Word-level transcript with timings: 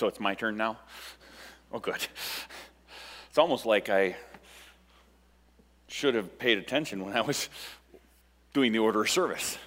So 0.00 0.06
it's 0.06 0.18
my 0.18 0.34
turn 0.34 0.56
now? 0.56 0.78
Oh, 1.70 1.78
good. 1.78 2.06
It's 3.28 3.36
almost 3.36 3.66
like 3.66 3.90
I 3.90 4.16
should 5.88 6.14
have 6.14 6.38
paid 6.38 6.56
attention 6.56 7.04
when 7.04 7.14
I 7.14 7.20
was 7.20 7.50
doing 8.54 8.72
the 8.72 8.78
order 8.78 9.02
of 9.02 9.10
service. 9.10 9.58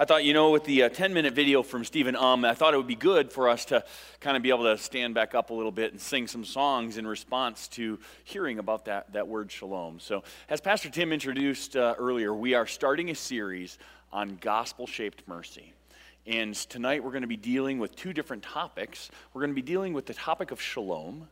I 0.00 0.06
thought, 0.06 0.24
you 0.24 0.32
know, 0.32 0.50
with 0.50 0.64
the 0.64 0.88
10 0.88 1.14
uh, 1.14 1.28
video 1.28 1.62
from 1.62 1.84
Stephen 1.84 2.16
Um, 2.16 2.42
I 2.46 2.54
thought 2.54 2.72
it 2.72 2.78
would 2.78 2.86
be 2.86 2.94
good 2.94 3.30
for 3.30 3.50
us 3.50 3.66
to 3.66 3.84
kind 4.18 4.34
of 4.34 4.42
be 4.42 4.48
able 4.48 4.64
to 4.64 4.78
stand 4.78 5.14
back 5.14 5.34
up 5.34 5.50
a 5.50 5.54
little 5.54 5.70
bit 5.70 5.92
and 5.92 6.00
sing 6.00 6.26
some 6.26 6.46
songs 6.46 6.96
in 6.96 7.06
response 7.06 7.68
to 7.68 7.98
hearing 8.24 8.58
about 8.58 8.86
that, 8.86 9.12
that 9.12 9.28
word 9.28 9.52
shalom. 9.52 10.00
So, 10.00 10.24
as 10.48 10.62
Pastor 10.62 10.88
Tim 10.88 11.12
introduced 11.12 11.76
uh, 11.76 11.96
earlier, 11.98 12.32
we 12.32 12.54
are 12.54 12.66
starting 12.66 13.10
a 13.10 13.14
series 13.14 13.76
on 14.10 14.38
gospel 14.40 14.86
shaped 14.86 15.28
mercy. 15.28 15.74
And 16.26 16.54
tonight 16.54 17.02
we're 17.02 17.10
going 17.10 17.22
to 17.22 17.28
be 17.28 17.36
dealing 17.36 17.78
with 17.78 17.96
two 17.96 18.12
different 18.12 18.42
topics. 18.42 19.10
We're 19.32 19.40
going 19.40 19.50
to 19.50 19.54
be 19.54 19.62
dealing 19.62 19.92
with 19.92 20.06
the 20.06 20.14
topic 20.14 20.52
of 20.52 20.60
shalom, 20.60 21.26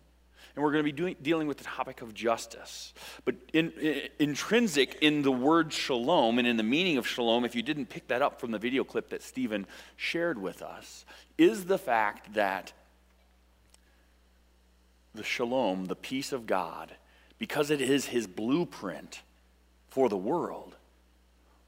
and 0.55 0.65
we're 0.65 0.73
going 0.73 0.85
to 0.85 0.93
be 0.93 0.97
doing, 0.97 1.17
dealing 1.23 1.47
with 1.47 1.59
the 1.59 1.65
topic 1.65 2.03
of 2.03 2.13
justice. 2.13 2.93
But 3.25 3.37
in, 3.53 3.71
in, 3.73 4.09
intrinsic 4.19 4.97
in 5.01 5.23
the 5.23 5.31
word 5.31 5.73
shalom 5.73 6.39
and 6.41 6.49
in 6.49 6.57
the 6.57 6.65
meaning 6.65 6.97
of 6.97 7.07
shalom, 7.07 7.45
if 7.45 7.55
you 7.55 7.63
didn't 7.63 7.87
pick 7.87 8.09
that 8.09 8.21
up 8.21 8.41
from 8.41 8.51
the 8.51 8.59
video 8.59 8.83
clip 8.83 9.11
that 9.11 9.23
Stephen 9.23 9.67
shared 9.97 10.41
with 10.43 10.61
us, 10.61 11.05
is 11.39 11.67
the 11.67 11.79
fact 11.79 12.35
that 12.35 12.73
the 15.15 15.23
shalom, 15.23 15.87
the 15.87 15.97
peace 15.97 16.33
of 16.33 16.47
God, 16.47 16.93
because 17.39 17.71
it 17.71 17.81
is 17.81 18.07
his 18.07 18.27
blueprint 18.27 19.23
for 19.89 20.09
the 20.09 20.17
world, 20.17 20.77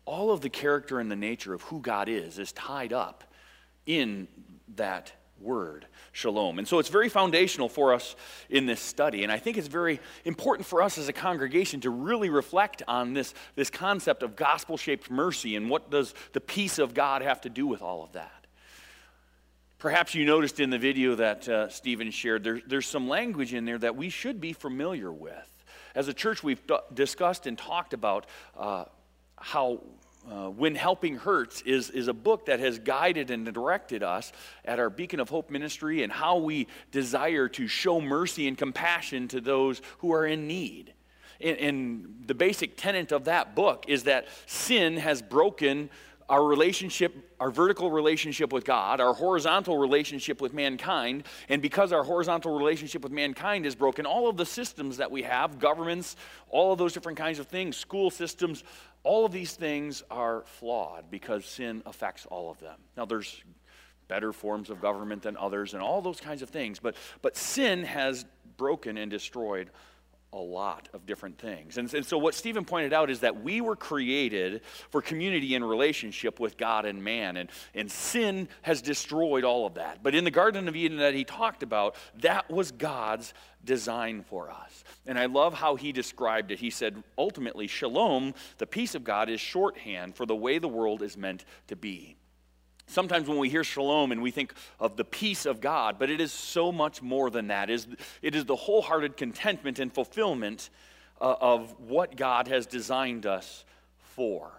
all 0.05 0.31
of 0.31 0.41
the 0.41 0.51
character 0.51 0.99
and 0.99 1.11
the 1.11 1.17
nature 1.17 1.55
of 1.55 1.63
who 1.63 1.81
God 1.81 2.09
is 2.09 2.39
is 2.39 2.53
tied 2.53 2.93
up 2.93 3.25
in 3.87 4.29
that 4.77 5.13
word, 5.43 5.87
shalom. 6.13 6.59
And 6.59 6.67
so 6.67 6.79
it's 6.79 6.89
very 6.89 7.09
foundational 7.09 7.69
for 7.69 7.93
us 7.93 8.15
in 8.49 8.67
this 8.67 8.81
study. 8.81 9.23
And 9.23 9.33
I 9.33 9.39
think 9.39 9.59
it's 9.59 9.69
very 9.69 10.01
important 10.25 10.67
for 10.67 10.83
us 10.83 10.99
as 10.99 11.09
a 11.09 11.13
congregation 11.13 11.81
to 11.81 11.91
really 11.91 12.31
reflect 12.31 12.83
on 12.87 13.13
this, 13.13 13.35
this 13.57 13.71
concept 13.71 14.23
of 14.23 14.37
gospel 14.37 14.77
shaped 14.77 15.11
mercy 15.11 15.57
and 15.57 15.69
what 15.69 15.91
does 15.91 16.15
the 16.33 16.41
peace 16.41 16.79
of 16.79 16.95
God 16.95 17.23
have 17.23 17.41
to 17.43 17.49
do 17.49 17.67
with 17.67 17.83
all 17.83 18.05
of 18.05 18.13
that. 18.13 18.47
Perhaps 19.79 20.15
you 20.15 20.25
noticed 20.25 20.61
in 20.61 20.71
the 20.71 20.79
video 20.79 21.17
that 21.17 21.49
uh, 21.49 21.69
Stephen 21.69 22.13
shared, 22.13 22.45
there, 22.45 22.61
there's 22.67 22.87
some 22.87 23.09
language 23.09 23.53
in 23.53 23.65
there 23.65 23.79
that 23.79 23.97
we 23.97 24.11
should 24.11 24.41
be 24.41 24.53
familiar 24.53 25.13
with. 25.13 25.65
As 25.95 26.07
a 26.07 26.15
church, 26.15 26.45
we've 26.45 26.65
d- 26.69 26.77
discussed 26.95 27.49
and 27.49 27.59
talked 27.59 27.93
about 27.93 28.27
uh, 28.57 28.85
how 29.37 29.81
uh, 30.31 30.49
When 30.49 30.75
Helping 30.75 31.17
Hurts 31.17 31.63
is, 31.63 31.91
is 31.91 32.09
a 32.09 32.13
book 32.13 32.47
that 32.47 32.61
has 32.61 32.79
guided 32.79 33.31
and 33.31 33.53
directed 33.53 34.03
us 34.03 34.33
at 34.65 34.79
our 34.79 34.91
Beacon 34.91 35.21
of 35.21 35.29
Hope 35.29 35.51
ministry 35.51 36.03
and 36.03 36.13
how 36.13 36.39
we 36.39 36.69
desire 36.91 37.49
to 37.49 37.67
show 37.67 38.01
mercy 38.01 38.47
and 38.49 38.57
compassion 38.57 39.29
to 39.29 39.41
those 39.41 39.83
who 39.99 40.13
are 40.13 40.27
in 40.27 40.47
need. 40.47 40.93
And, 41.41 41.59
and 41.59 42.23
the 42.27 42.35
basic 42.35 42.77
tenet 42.77 43.13
of 43.13 43.25
that 43.25 43.55
book 43.55 43.85
is 43.89 44.05
that 44.05 44.27
sin 44.47 44.97
has 44.97 45.21
broken 45.21 45.91
our 46.33 46.43
relationship, 46.43 47.15
our 47.39 47.51
vertical 47.51 47.91
relationship 47.91 48.55
with 48.55 48.65
God, 48.65 49.03
our 49.03 49.13
horizontal 49.13 49.77
relationship 49.77 50.41
with 50.41 50.55
mankind, 50.55 51.25
and 51.51 51.61
because 51.61 51.93
our 51.93 52.03
horizontal 52.03 52.59
relationship 52.59 53.03
with 53.03 53.13
mankind 53.13 53.67
is 53.67 53.75
broken, 53.75 54.07
all 54.07 54.31
of 54.31 54.39
the 54.39 54.47
systems 54.47 54.97
that 54.97 55.11
we 55.11 55.25
have, 55.25 55.59
governments, 55.59 56.17
all 56.49 56.73
of 56.73 56.79
those 56.79 56.95
different 56.95 57.19
kinds 57.19 57.39
of 57.39 57.49
things, 57.49 57.77
school 57.77 58.11
systems, 58.11 58.65
all 59.03 59.27
of 59.27 59.33
these 59.33 59.53
things 59.53 60.03
are 60.11 60.45
flawed 60.47 61.11
because 61.11 61.45
sin 61.45 61.83
affects 61.85 62.25
all 62.25 62.51
of 62.51 62.59
them. 62.61 62.79
Now, 62.97 63.05
there's 63.05 63.43
better 64.09 64.33
forms 64.33 64.71
of 64.71 64.81
government 64.81 65.21
than 65.21 65.37
others 65.37 65.75
and 65.75 65.83
all 65.83 66.01
those 66.01 66.19
kinds 66.19 66.41
of 66.41 66.49
things, 66.49 66.79
but, 66.79 66.97
but 67.21 67.37
sin 67.37 67.85
has 67.85 68.25
broken 68.57 68.97
and 68.97 69.11
destroyed 69.11 69.69
a 70.33 70.39
lot 70.39 70.89
of 70.95 71.05
different 71.05 71.39
things. 71.39 71.77
And, 71.77 71.93
and, 71.93 72.05
so, 72.05 72.17
what 72.17 72.35
Stephen 72.35 72.65
pointed 72.65 72.93
out 72.93 73.11
is 73.11 73.21
that 73.21 73.43
we 73.43 73.61
were 73.61 73.77
created 73.77 74.63
for 74.91 75.03
community 75.03 75.55
and 75.55 75.69
relationship 75.69 76.41
with 76.41 76.57
God 76.57 76.87
and 76.87 77.05
man, 77.05 77.37
and, 77.37 77.51
and 77.75 77.91
sin 77.91 78.49
has 78.63 78.81
destroyed 78.81 79.45
all 79.45 79.67
of 79.67 79.75
that. 79.75 80.03
But 80.03 80.15
in 80.15 80.25
the 80.25 80.31
Garden 80.31 80.69
of 80.69 80.77
Eden 80.77 80.99
that 80.99 81.15
he 81.15 81.25
talked 81.25 81.63
about, 81.63 81.97
that 82.21 82.51
was 82.51 82.73
God's 82.73 83.35
design 83.65 84.23
for 84.23 84.51
us. 84.51 84.85
And 85.07 85.19
I 85.19 85.27
love 85.27 85.55
how 85.55 85.77
he 85.77 85.93
described 85.93 86.51
it. 86.51 86.59
He 86.59 86.71
said, 86.71 87.03
ultimately, 87.19 87.67
shalom, 87.67 88.35
the 88.59 88.67
peace 88.67 88.95
of 88.95 89.05
God, 89.05 89.29
is 89.29 89.41
shorthand 89.41 90.17
for 90.17 90.27
the 90.27 90.37
way 90.37 90.59
the 90.59 90.69
world 90.69 91.03
is 91.03 91.17
meant 91.17 91.45
to 91.69 91.77
be. 91.77 92.17
Sometimes 92.87 93.29
when 93.29 93.39
we 93.39 93.49
hear 93.49 93.65
shalom 93.65 94.13
and 94.13 94.21
we 94.23 94.31
think 94.31 94.53
of 94.79 94.97
the 94.97 95.05
peace 95.05 95.47
of 95.47 95.61
God, 95.61 95.99
but 95.99 96.11
it 96.11 96.21
is 96.21 96.33
so 96.33 96.73
much 96.73 97.01
more 97.01 97.31
than 97.31 97.49
that. 97.49 97.71
It 97.71 97.87
is, 98.35 98.45
the 98.45 98.57
wholehearted 98.57 99.17
contentment 99.17 99.79
and 99.79 99.93
fulfillment 99.93 100.69
uh, 101.21 101.37
of 101.41 101.75
what 101.81 102.17
God 102.17 102.49
has 102.49 102.67
designed 102.67 103.25
us 103.25 103.65
for. 103.97 104.53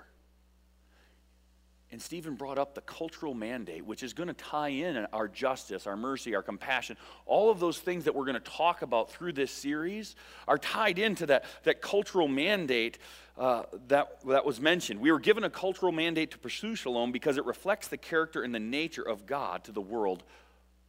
And 1.92 2.02
Stephen 2.02 2.34
brought 2.34 2.58
up 2.58 2.74
the 2.74 2.82
cultural 2.82 3.36
mandate, 3.36 3.86
which 3.86 4.02
is 4.02 4.14
going 4.14 4.26
to 4.28 4.34
tie 4.34 4.70
in 4.70 5.06
our 5.14 5.28
justice, 5.28 5.86
our 5.86 5.96
mercy, 5.96 6.34
our 6.34 6.42
compassion. 6.42 6.98
All 7.28 7.52
of 7.52 7.60
those 7.60 7.78
things 7.78 8.06
that 8.06 8.16
we're 8.16 8.26
going 8.26 8.34
to 8.34 8.40
talk 8.40 8.82
about 8.82 9.12
through 9.12 9.34
this 9.34 9.52
series 9.52 10.16
are 10.48 10.58
tied 10.58 10.98
into 10.98 11.28
that, 11.28 11.46
that 11.66 11.84
cultural 11.84 12.28
mandate 12.28 12.98
uh, 13.38 13.64
that, 13.88 14.26
that 14.28 14.46
was 14.46 14.60
mentioned. 14.60 15.00
We 15.00 15.12
were 15.12 15.20
given 15.20 15.44
a 15.44 15.50
cultural 15.50 15.92
mandate 15.92 16.32
to 16.32 16.38
pursue 16.38 16.76
shalom 16.76 17.12
because 17.12 17.38
it 17.38 17.46
reflects 17.46 17.88
the 17.88 17.98
character 17.98 18.44
and 18.44 18.54
the 18.54 18.60
nature 18.60 19.02
of 19.02 19.26
God 19.26 19.64
to 19.66 19.72
the 19.72 19.82
world 19.82 20.24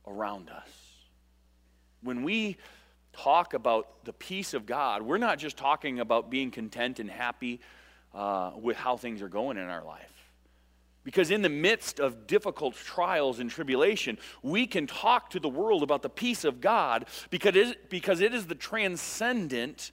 around 0.06 0.50
us. 0.50 0.68
When 2.02 2.22
we 2.22 2.58
talk 3.14 3.54
about 3.54 4.04
the 4.04 4.12
peace 4.12 4.52
of 4.52 4.66
God, 4.66 5.02
we're 5.02 5.18
not 5.18 5.38
just 5.38 5.56
talking 5.56 6.00
about 6.00 6.30
being 6.30 6.50
content 6.50 7.00
and 7.00 7.08
happy 7.08 7.60
uh, 8.12 8.52
with 8.60 8.76
how 8.76 8.96
things 8.96 9.22
are 9.22 9.28
going 9.28 9.56
in 9.56 9.64
our 9.64 9.84
life. 9.84 10.10
Because 11.02 11.30
in 11.30 11.42
the 11.42 11.50
midst 11.50 12.00
of 12.00 12.26
difficult 12.26 12.74
trials 12.74 13.38
and 13.38 13.50
tribulation, 13.50 14.18
we 14.42 14.66
can 14.66 14.86
talk 14.86 15.30
to 15.30 15.40
the 15.40 15.48
world 15.48 15.82
about 15.82 16.02
the 16.02 16.08
peace 16.08 16.44
of 16.44 16.60
God 16.60 17.06
because 17.30 17.54
it 17.54 17.56
is, 17.56 17.74
because 17.90 18.20
it 18.20 18.34
is 18.34 18.46
the 18.46 18.54
transcendent 18.54 19.92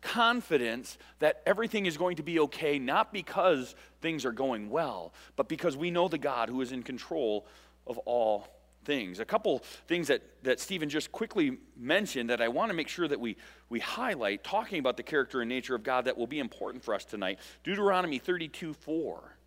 confidence 0.00 0.98
that 1.18 1.42
everything 1.46 1.86
is 1.86 1.96
going 1.96 2.16
to 2.16 2.22
be 2.22 2.40
okay, 2.40 2.78
not 2.78 3.12
because 3.12 3.74
things 4.00 4.24
are 4.24 4.32
going 4.32 4.70
well, 4.70 5.12
but 5.36 5.48
because 5.48 5.76
we 5.76 5.90
know 5.90 6.08
the 6.08 6.18
God 6.18 6.48
who 6.48 6.60
is 6.60 6.72
in 6.72 6.82
control 6.82 7.46
of 7.86 7.98
all 7.98 8.46
things. 8.84 9.20
A 9.20 9.24
couple 9.24 9.62
things 9.86 10.08
that, 10.08 10.22
that 10.44 10.60
Stephen 10.60 10.88
just 10.88 11.12
quickly 11.12 11.58
mentioned 11.76 12.30
that 12.30 12.40
I 12.40 12.48
want 12.48 12.70
to 12.70 12.74
make 12.74 12.88
sure 12.88 13.06
that 13.06 13.20
we, 13.20 13.36
we 13.68 13.80
highlight, 13.80 14.44
talking 14.44 14.78
about 14.78 14.96
the 14.96 15.02
character 15.02 15.40
and 15.40 15.48
nature 15.48 15.74
of 15.74 15.82
God 15.82 16.06
that 16.06 16.16
will 16.16 16.26
be 16.26 16.38
important 16.38 16.82
for 16.82 16.94
us 16.94 17.04
tonight. 17.04 17.38
Deuteronomy 17.64 18.18
32 18.18 18.72
4 18.72 19.37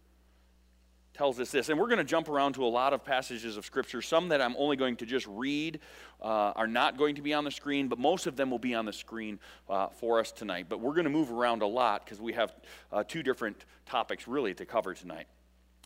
tells 1.22 1.40
us 1.40 1.52
this. 1.52 1.70
And 1.70 1.80
we're 1.80 1.86
going 1.86 2.00
to 2.00 2.04
jump 2.04 2.30
around 2.30 2.54
to 2.54 2.66
a 2.66 2.66
lot 2.66 2.94
of 2.94 3.06
passages 3.06 3.56
of 3.56 3.64
Scripture. 3.64 4.02
Some 4.02 4.30
that 4.30 4.42
I'm 4.42 4.56
only 4.58 4.76
going 4.76 4.96
to 4.96 5.06
just 5.06 5.28
read 5.28 5.80
uh, 6.20 6.52
are 6.56 6.66
not 6.66 6.98
going 6.98 7.14
to 7.14 7.22
be 7.22 7.32
on 7.32 7.44
the 7.44 7.52
screen, 7.52 7.90
but 7.90 8.00
most 8.00 8.26
of 8.26 8.36
them 8.36 8.50
will 8.50 8.58
be 8.58 8.74
on 8.74 8.86
the 8.86 8.92
screen 8.92 9.40
uh, 9.70 9.90
for 9.90 10.20
us 10.20 10.32
tonight. 10.32 10.66
But 10.68 10.80
we're 10.80 10.96
going 10.96 11.04
to 11.04 11.12
move 11.12 11.32
around 11.32 11.62
a 11.62 11.68
lot 11.68 12.04
because 12.04 12.20
we 12.20 12.34
have 12.34 12.52
uh, 12.92 13.04
two 13.08 13.22
different 13.22 13.66
topics 13.86 14.28
really 14.28 14.56
to 14.56 14.66
cover 14.66 14.96
tonight. 14.96 15.28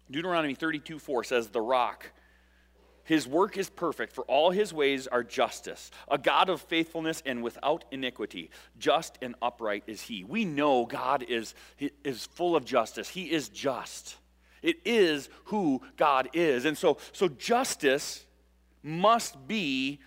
Deuteronomy 0.10 0.56
32 0.56 1.00
4 1.00 1.26
says, 1.26 1.50
The 1.50 1.60
rock 1.60 2.14
his 3.04 3.28
work 3.28 3.58
is 3.58 3.70
perfect, 3.70 4.14
for 4.14 4.24
all 4.24 4.52
his 4.52 4.74
ways 4.74 5.06
are 5.06 5.22
justice. 5.22 5.92
A 6.08 6.18
God 6.18 6.50
of 6.50 6.62
faithfulness 6.62 7.22
and 7.26 7.44
without 7.44 7.84
iniquity. 7.92 8.52
Just 8.80 9.18
and 9.22 9.36
upright 9.42 9.84
is 9.86 10.02
he. 10.02 10.24
We 10.24 10.46
know 10.46 10.86
God 10.86 11.24
is, 11.24 11.54
is 12.06 12.26
full 12.26 12.56
of 12.56 12.64
justice. 12.64 13.10
He 13.10 13.30
is 13.30 13.50
just. 13.50 14.16
It 14.66 14.80
is 14.84 15.30
who 15.46 15.82
God 15.96 16.30
is. 16.34 16.66
And 16.66 16.76
so, 16.76 16.98
so 17.12 17.28
justice 17.28 18.26
must 18.82 19.48
be 19.48 20.00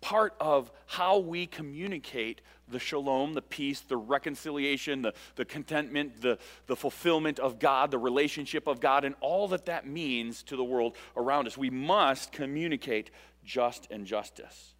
part 0.00 0.34
of 0.38 0.70
how 0.86 1.18
we 1.18 1.46
communicate 1.46 2.40
the 2.68 2.78
shalom, 2.78 3.34
the 3.34 3.42
peace, 3.42 3.80
the 3.80 3.96
reconciliation, 3.96 5.02
the, 5.02 5.12
the 5.34 5.44
contentment, 5.44 6.20
the, 6.20 6.38
the 6.66 6.76
fulfillment 6.76 7.40
of 7.40 7.58
God, 7.58 7.90
the 7.90 7.98
relationship 7.98 8.68
of 8.68 8.78
God, 8.78 9.04
and 9.04 9.16
all 9.20 9.48
that 9.48 9.66
that 9.66 9.84
means 9.84 10.44
to 10.44 10.56
the 10.56 10.62
world 10.62 10.96
around 11.16 11.48
us. 11.48 11.58
We 11.58 11.70
must 11.70 12.30
communicate 12.30 13.10
just 13.44 13.88
and 13.90 14.06
justice. 14.06 14.74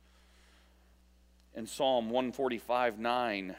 In 1.56 1.66
Psalm 1.66 2.10
145 2.10 3.00
9 3.00 3.56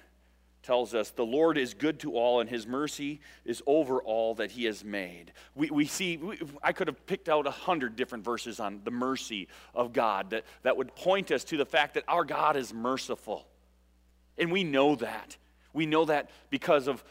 tells 0.67 0.93
us, 0.93 1.09
The 1.09 1.25
Lord 1.25 1.57
is 1.57 1.73
good 1.73 1.99
to 2.01 2.15
all, 2.15 2.41
and 2.41 2.49
his 2.49 2.67
mercy 2.67 3.21
is 3.45 3.63
over 3.65 3.99
all 4.01 4.35
that 4.35 4.51
he 4.51 4.65
has 4.65 4.83
made. 4.83 5.31
We, 5.55 5.71
we 5.71 5.85
see, 5.85 6.17
we, 6.17 6.37
I 6.61 6.73
could 6.73 6.87
have 6.87 7.05
picked 7.07 7.29
out 7.29 7.47
a 7.47 7.51
hundred 7.51 7.95
different 7.95 8.25
verses 8.25 8.59
on 8.59 8.81
the 8.83 8.91
mercy 8.91 9.47
of 9.73 9.93
God 9.93 10.31
that, 10.31 10.43
that 10.63 10.75
would 10.75 10.93
point 10.93 11.31
us 11.31 11.45
to 11.45 11.57
the 11.57 11.65
fact 11.65 11.93
that 11.93 12.03
our 12.07 12.25
God 12.25 12.57
is 12.57 12.73
merciful. 12.73 13.47
And 14.37 14.51
we 14.51 14.65
know 14.65 14.95
that. 14.95 15.37
We 15.73 15.85
know 15.85 16.05
that 16.05 16.29
because 16.49 16.87
of 16.87 17.03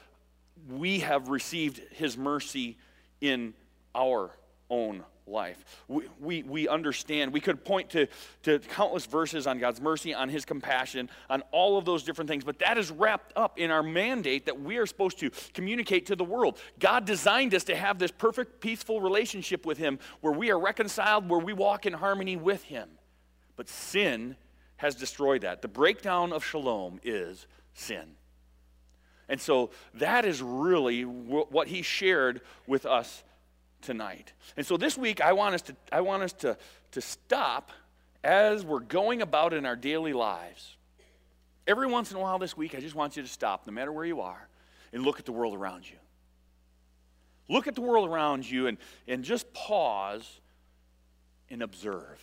we 0.69 1.01
have 1.01 1.29
received 1.29 1.81
his 1.93 2.17
mercy 2.17 2.77
in 3.21 3.55
our 3.95 4.31
own 4.69 5.03
life. 5.27 5.65
We, 5.89 6.05
we, 6.21 6.43
we, 6.43 6.69
understand, 6.69 7.33
we 7.33 7.41
could 7.41 7.65
point 7.65 7.91
to, 7.91 8.07
to 8.45 8.59
countless 8.59 9.07
verses 9.07 9.47
on 9.47 9.59
God's 9.59 9.81
mercy, 9.81 10.15
on 10.15 10.29
His 10.29 10.45
compassion, 10.45 11.11
on 11.29 11.43
all 11.51 11.79
of 11.79 11.85
those 11.85 12.03
different 12.03 12.29
things, 12.29 12.45
but 12.45 12.59
that 12.61 12.79
is 12.79 12.91
wrapped 12.91 13.33
up 13.37 13.59
in 13.59 13.71
our 13.71 13.83
mandate 13.83 14.47
that 14.47 14.61
we 14.61 14.79
are 14.79 14.87
supposed 14.87 15.19
to 15.21 15.31
communicate 15.55 16.07
to 16.07 16.17
the 16.17 16.25
world. 16.25 16.59
God 16.79 17.05
designed 17.05 17.55
us 17.55 17.65
to 17.65 17.77
have 17.77 17.99
this 17.99 18.11
perfect, 18.11 18.61
peaceful 18.61 19.01
relationship 19.01 19.67
with 19.67 19.79
Him 19.79 19.99
where 20.21 20.33
we 20.33 20.51
are 20.51 20.59
reconciled, 20.59 21.29
where 21.29 21.41
we 21.41 21.53
walk 21.53 21.87
in 21.87 21.93
harmony 21.93 22.37
with 22.37 22.63
Him. 22.65 22.89
But 23.57 23.69
sin 23.69 24.37
has 24.77 24.95
destroyed 24.95 25.43
that. 25.43 25.63
The 25.63 25.69
breakdown 25.69 26.33
of 26.33 26.45
shalom 26.45 27.01
is 27.03 27.47
sin. 27.75 28.17
And 29.29 29.41
so 29.41 29.71
that 29.95 30.25
is 30.25 30.41
really 30.41 31.03
what 31.03 31.69
He 31.69 31.83
shared 31.83 32.43
with 32.67 32.87
us 32.87 33.25
tonight. 33.87 34.33
And 34.57 34.67
so 34.67 34.77
this 34.77 34.99
week, 34.99 35.21
I 35.21 35.33
want 35.33 35.55
us 35.55 35.63
to, 35.63 35.77
I 35.91 36.03
want 36.03 36.23
us 36.23 36.33
to, 36.35 36.59
to 36.93 37.01
stop 37.01 37.71
as 38.23 38.65
we're 38.65 38.81
going 38.81 39.23
about 39.23 39.55
in 39.55 39.65
our 39.65 39.77
daily 39.77 40.13
lives. 40.13 40.77
Every 41.67 41.87
once 41.87 42.11
in 42.11 42.17
a 42.17 42.21
while 42.21 42.39
this 42.39 42.57
week, 42.57 42.75
I 42.75 42.81
just 42.81 42.95
want 42.95 43.17
you 43.17 43.23
to 43.23 43.29
stop, 43.29 43.67
no 43.67 43.73
matter 43.73 43.93
where 43.93 44.05
you 44.05 44.21
are, 44.21 44.49
and 44.93 45.05
look 45.05 45.19
at 45.19 45.25
the 45.25 45.33
world 45.33 45.55
around 45.55 45.89
you. 45.89 45.97
Look 47.49 47.69
at 47.69 47.77
the 47.77 47.81
world 47.81 48.09
around 48.09 48.49
you 48.49 48.67
and, 48.67 48.77
and 49.07 49.25
just 49.25 49.53
pause 49.55 50.41
and 51.49 51.63
observe. 51.63 52.21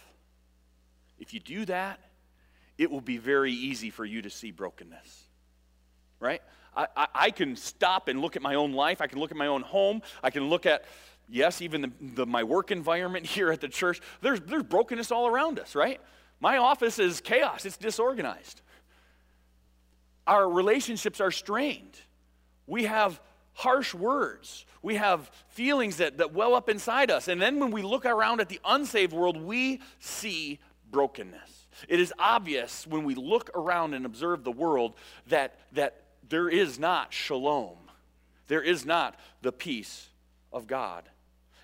If 1.19 1.33
you 1.33 1.39
do 1.39 1.65
that, 1.65 1.99
it 2.77 2.91
will 2.91 3.01
be 3.01 3.17
very 3.17 3.53
easy 3.53 3.89
for 3.89 4.03
you 4.03 4.21
to 4.23 4.29
see 4.29 4.51
brokenness. 4.51 5.27
Right? 6.19 6.41
I, 6.75 6.87
I, 6.95 7.07
I, 7.15 7.31
can 7.31 7.55
stop 7.55 8.07
and 8.07 8.19
look 8.21 8.35
at 8.35 8.41
my 8.41 8.55
own 8.55 8.73
life. 8.73 8.99
I 9.01 9.07
can 9.07 9.19
look 9.19 9.31
at 9.31 9.37
my 9.37 9.47
own 9.47 9.61
home. 9.61 10.01
I 10.23 10.31
can 10.31 10.49
look 10.49 10.65
at 10.65 10.85
yes, 11.29 11.61
even 11.61 11.81
the, 11.81 11.91
the, 12.01 12.25
my 12.25 12.43
work 12.43 12.71
environment 12.71 13.25
here 13.35 13.51
at 13.51 13.61
the 13.61 13.69
church, 13.69 14.01
there's, 14.21 14.39
there's 14.41 14.63
brokenness 14.63 15.11
all 15.11 15.27
around 15.27 15.59
us, 15.59 15.75
right? 15.75 15.99
My 16.39 16.57
office 16.57 16.99
is 16.99 17.21
chaos, 17.21 17.65
it's 17.65 17.77
disorganized. 17.77 18.61
Our 20.25 20.49
relationships 20.49 21.19
are 21.19 21.31
strained. 21.31 21.99
We 22.65 22.85
have 22.85 23.19
harsh 23.53 23.93
words. 23.93 24.65
We 24.81 24.95
have 24.95 25.29
feelings 25.49 25.97
that, 25.97 26.17
that 26.17 26.33
well 26.33 26.55
up 26.55 26.69
inside 26.69 27.11
us. 27.11 27.27
And 27.27 27.41
then 27.41 27.59
when 27.59 27.71
we 27.71 27.81
look 27.81 28.05
around 28.05 28.41
at 28.41 28.49
the 28.49 28.59
unsaved 28.65 29.13
world, 29.13 29.37
we 29.37 29.81
see 29.99 30.59
brokenness. 30.91 31.67
It 31.87 31.99
is 31.99 32.13
obvious 32.19 32.87
when 32.87 33.03
we 33.03 33.15
look 33.15 33.49
around 33.55 33.93
and 33.93 34.05
observe 34.05 34.43
the 34.43 34.51
world 34.51 34.95
that, 35.27 35.59
that 35.73 36.03
there 36.27 36.49
is 36.49 36.79
not 36.79 37.13
shalom. 37.13 37.77
There 38.47 38.61
is 38.61 38.85
not 38.85 39.19
the 39.41 39.51
peace 39.51 40.09
of 40.51 40.67
God. 40.67 41.03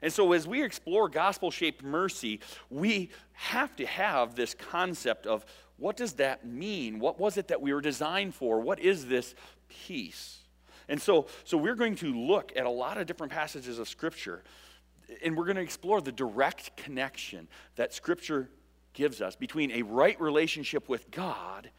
And 0.01 0.12
so, 0.12 0.31
as 0.34 0.48
we 0.48 0.63
explore 0.63 1.10
gospel 1.10 1.51
shaped 1.51 1.84
mercy, 1.84 2.40
we 2.69 3.10
have 3.34 3.75
to 3.78 3.86
have 3.86 4.36
this 4.36 4.54
concept 4.54 5.25
of 5.25 5.46
what 5.78 5.98
does 5.98 6.13
that 6.13 6.46
mean? 6.46 7.00
What 7.00 7.19
was 7.19 7.38
it 7.38 7.48
that 7.48 7.62
we 7.62 7.74
were 7.74 7.81
designed 7.81 8.36
for? 8.36 8.60
What 8.60 8.80
is 8.80 9.06
this 9.07 9.34
peace? 9.69 10.40
And 10.88 11.01
so, 11.01 11.28
so 11.44 11.57
we're 11.57 11.75
going 11.75 11.96
to 11.98 12.13
look 12.13 12.51
at 12.56 12.66
a 12.66 12.69
lot 12.69 12.98
of 12.98 13.07
different 13.07 13.31
passages 13.31 13.80
of 13.80 13.88
Scripture, 13.88 14.44
and 15.24 15.38
we're 15.38 15.46
going 15.46 15.56
to 15.56 15.62
explore 15.62 16.01
the 16.01 16.12
direct 16.12 16.75
connection 16.75 17.48
that 17.75 17.94
Scripture 17.94 18.50
gives 18.94 19.22
us 19.22 19.36
between 19.36 19.72
a 19.72 19.84
right 19.84 20.19
relationship 20.19 20.90
with 20.90 21.10
God 21.12 21.69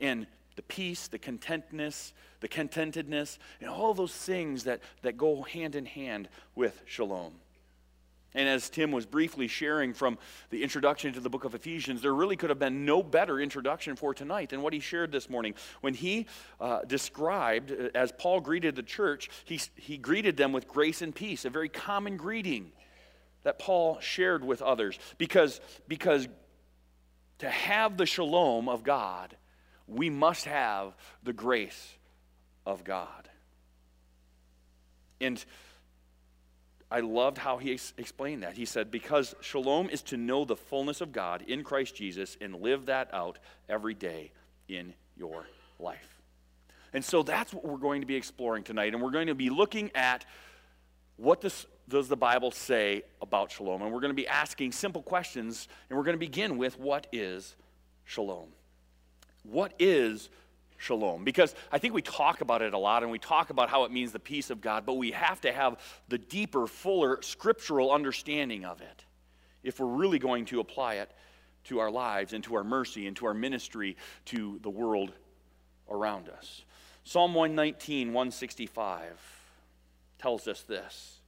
and 0.00 0.26
the 0.56 0.62
peace, 0.62 1.08
the 1.08 1.18
contentness, 1.18 2.14
the 2.40 2.48
contentedness, 2.48 3.38
and 3.60 3.68
all 3.68 3.94
those 3.94 4.14
things 4.14 4.64
that, 4.64 4.80
that 5.02 5.16
go 5.16 5.42
hand 5.42 5.74
in 5.74 5.84
hand 5.86 6.28
with 6.54 6.80
shalom. 6.86 7.34
And 8.34 8.48
as 8.48 8.68
Tim 8.68 8.90
was 8.90 9.06
briefly 9.06 9.46
sharing 9.46 9.94
from 9.94 10.18
the 10.50 10.62
introduction 10.62 11.12
to 11.12 11.20
the 11.20 11.30
book 11.30 11.44
of 11.44 11.54
Ephesians, 11.54 12.02
there 12.02 12.14
really 12.14 12.36
could 12.36 12.50
have 12.50 12.58
been 12.58 12.84
no 12.84 13.02
better 13.02 13.40
introduction 13.40 13.94
for 13.94 14.12
tonight 14.12 14.50
than 14.50 14.60
what 14.60 14.72
he 14.72 14.80
shared 14.80 15.12
this 15.12 15.30
morning. 15.30 15.54
When 15.82 15.94
he 15.94 16.26
uh, 16.60 16.80
described, 16.82 17.70
uh, 17.70 17.90
as 17.94 18.10
Paul 18.10 18.40
greeted 18.40 18.74
the 18.74 18.82
church, 18.82 19.30
he, 19.44 19.60
he 19.76 19.98
greeted 19.98 20.36
them 20.36 20.52
with 20.52 20.66
grace 20.66 21.00
and 21.00 21.14
peace, 21.14 21.44
a 21.44 21.50
very 21.50 21.68
common 21.68 22.16
greeting 22.16 22.72
that 23.44 23.58
Paul 23.58 24.00
shared 24.00 24.44
with 24.44 24.62
others. 24.62 24.98
Because, 25.16 25.60
because 25.86 26.26
to 27.38 27.48
have 27.48 27.96
the 27.96 28.06
shalom 28.06 28.68
of 28.68 28.82
God, 28.82 29.36
we 29.86 30.10
must 30.10 30.46
have 30.46 30.94
the 31.22 31.32
grace 31.32 31.94
of 32.66 32.82
God. 32.82 33.28
And 35.20 35.42
I 36.94 37.00
loved 37.00 37.38
how 37.38 37.56
he 37.58 37.72
ex- 37.72 37.92
explained 37.98 38.44
that. 38.44 38.54
He 38.54 38.64
said, 38.64 38.92
Because 38.92 39.34
shalom 39.40 39.90
is 39.90 40.00
to 40.02 40.16
know 40.16 40.44
the 40.44 40.54
fullness 40.54 41.00
of 41.00 41.10
God 41.10 41.42
in 41.42 41.64
Christ 41.64 41.96
Jesus 41.96 42.36
and 42.40 42.62
live 42.62 42.86
that 42.86 43.12
out 43.12 43.40
every 43.68 43.94
day 43.94 44.30
in 44.68 44.94
your 45.16 45.44
life. 45.80 46.20
And 46.92 47.04
so 47.04 47.24
that's 47.24 47.52
what 47.52 47.64
we're 47.64 47.78
going 47.78 48.02
to 48.02 48.06
be 48.06 48.14
exploring 48.14 48.62
tonight. 48.62 48.94
And 48.94 49.02
we're 49.02 49.10
going 49.10 49.26
to 49.26 49.34
be 49.34 49.50
looking 49.50 49.90
at 49.96 50.24
what 51.16 51.40
does, 51.40 51.66
does 51.88 52.06
the 52.06 52.16
Bible 52.16 52.52
say 52.52 53.02
about 53.20 53.50
shalom. 53.50 53.82
And 53.82 53.92
we're 53.92 54.00
going 54.00 54.12
to 54.12 54.14
be 54.14 54.28
asking 54.28 54.70
simple 54.70 55.02
questions. 55.02 55.66
And 55.90 55.98
we're 55.98 56.04
going 56.04 56.14
to 56.14 56.20
begin 56.20 56.58
with 56.58 56.78
what 56.78 57.08
is 57.10 57.56
shalom? 58.04 58.50
What 59.42 59.74
is 59.80 60.28
shalom. 60.76 61.24
Because 61.24 61.54
I 61.72 61.78
think 61.78 61.94
we 61.94 62.02
talk 62.02 62.40
about 62.40 62.62
it 62.62 62.74
a 62.74 62.78
lot 62.78 63.02
and 63.02 63.10
we 63.10 63.18
talk 63.18 63.50
about 63.50 63.70
how 63.70 63.84
it 63.84 63.92
means 63.92 64.12
the 64.12 64.18
peace 64.18 64.50
of 64.50 64.60
God, 64.60 64.84
but 64.86 64.94
we 64.94 65.12
have 65.12 65.40
to 65.42 65.52
have 65.52 65.78
the 66.08 66.18
deeper, 66.18 66.66
fuller 66.66 67.20
scriptural 67.22 67.92
understanding 67.92 68.64
of 68.64 68.80
it 68.80 69.04
if 69.62 69.80
we're 69.80 69.86
really 69.86 70.18
going 70.18 70.44
to 70.46 70.60
apply 70.60 70.94
it 70.94 71.10
to 71.64 71.78
our 71.78 71.90
lives 71.90 72.32
and 72.32 72.44
to 72.44 72.54
our 72.54 72.64
mercy 72.64 73.06
and 73.06 73.16
to 73.16 73.26
our 73.26 73.34
ministry 73.34 73.96
to 74.26 74.58
the 74.62 74.70
world 74.70 75.12
around 75.88 76.28
us. 76.28 76.64
Psalm 77.04 77.34
119, 77.34 78.08
165 78.08 79.02
tells 80.18 80.48
us 80.48 80.62
this. 80.62 81.20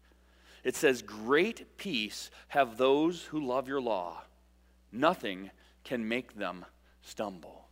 It 0.64 0.74
says, 0.74 1.02
Great 1.02 1.76
peace 1.76 2.30
have 2.48 2.76
those 2.76 3.22
who 3.24 3.46
love 3.46 3.68
your 3.68 3.80
law. 3.80 4.22
Nothing 4.92 5.50
can 5.84 6.08
make 6.08 6.34
them 6.36 6.64
stumble 7.02 7.65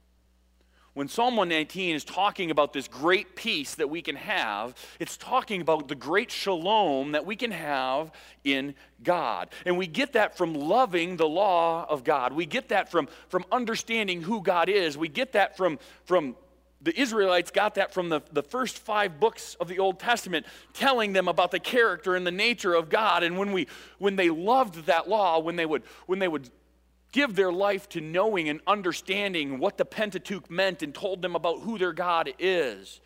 when 0.95 1.09
Psalm 1.09 1.37
119 1.37 1.97
is 1.97 2.05
talking 2.05 2.53
about 2.53 2.73
this 2.73 2.87
great 2.87 3.35
peace 3.35 3.75
that 3.75 3.91
we 3.91 4.01
can 4.01 4.15
have, 4.15 4.75
it's 5.01 5.17
talking 5.17 5.61
about 5.61 5.89
the 5.89 5.97
great 5.97 6.31
shalom 6.31 7.13
that 7.13 7.27
we 7.27 7.35
can 7.35 7.51
have 7.51 8.13
in 8.45 8.77
God. 9.03 9.51
And 9.67 9.77
we 9.77 9.89
get 9.89 10.13
that 10.13 10.39
from 10.39 10.55
loving 10.55 11.17
the 11.17 11.29
law 11.29 11.85
of 11.89 12.05
God. 12.05 12.33
We 12.33 12.47
get 12.47 12.69
that 12.69 12.91
from, 12.91 13.09
from 13.29 13.45
understanding 13.51 14.23
who 14.23 14.41
God 14.41 14.69
is. 14.69 14.97
We 14.97 15.09
get 15.09 15.33
that 15.33 15.57
from, 15.57 15.81
from 16.05 16.37
the 16.81 16.99
Israelites 17.01 17.51
got 17.51 17.75
that 17.75 17.93
from 17.93 18.11
the, 18.11 18.21
the 18.31 18.43
first 18.43 18.79
five 18.79 19.19
books 19.19 19.57
of 19.59 19.69
the 19.69 19.81
Old 19.81 19.99
Testament, 19.99 20.47
telling 20.75 21.13
them 21.13 21.27
about 21.29 21.51
the 21.51 21.59
character 21.59 22.15
and 22.15 22.27
the 22.27 22.31
nature 22.31 22.75
of 22.75 22.89
God. 22.89 23.23
And 23.23 23.37
when, 23.37 23.53
we, 23.53 23.67
when 23.99 24.15
they 24.17 24.31
loved 24.31 24.87
that 24.87 25.09
law, 25.09 25.39
when 25.41 25.57
they 25.57 25.67
would, 25.67 25.83
when 26.07 26.19
they 26.19 26.29
would 26.29 26.51
give 27.15 27.37
their 27.37 27.53
life 27.53 27.89
to 27.89 28.01
knowing 28.01 28.49
and 28.49 28.61
understanding 28.67 29.61
what 29.61 29.79
the 29.79 29.85
Pentateuch 29.85 30.51
meant 30.51 30.83
and 30.83 30.93
told 30.93 31.23
them 31.23 31.37
about 31.37 31.61
who 31.61 31.79
their 31.79 31.93
God 31.93 32.35
is. 32.41 33.01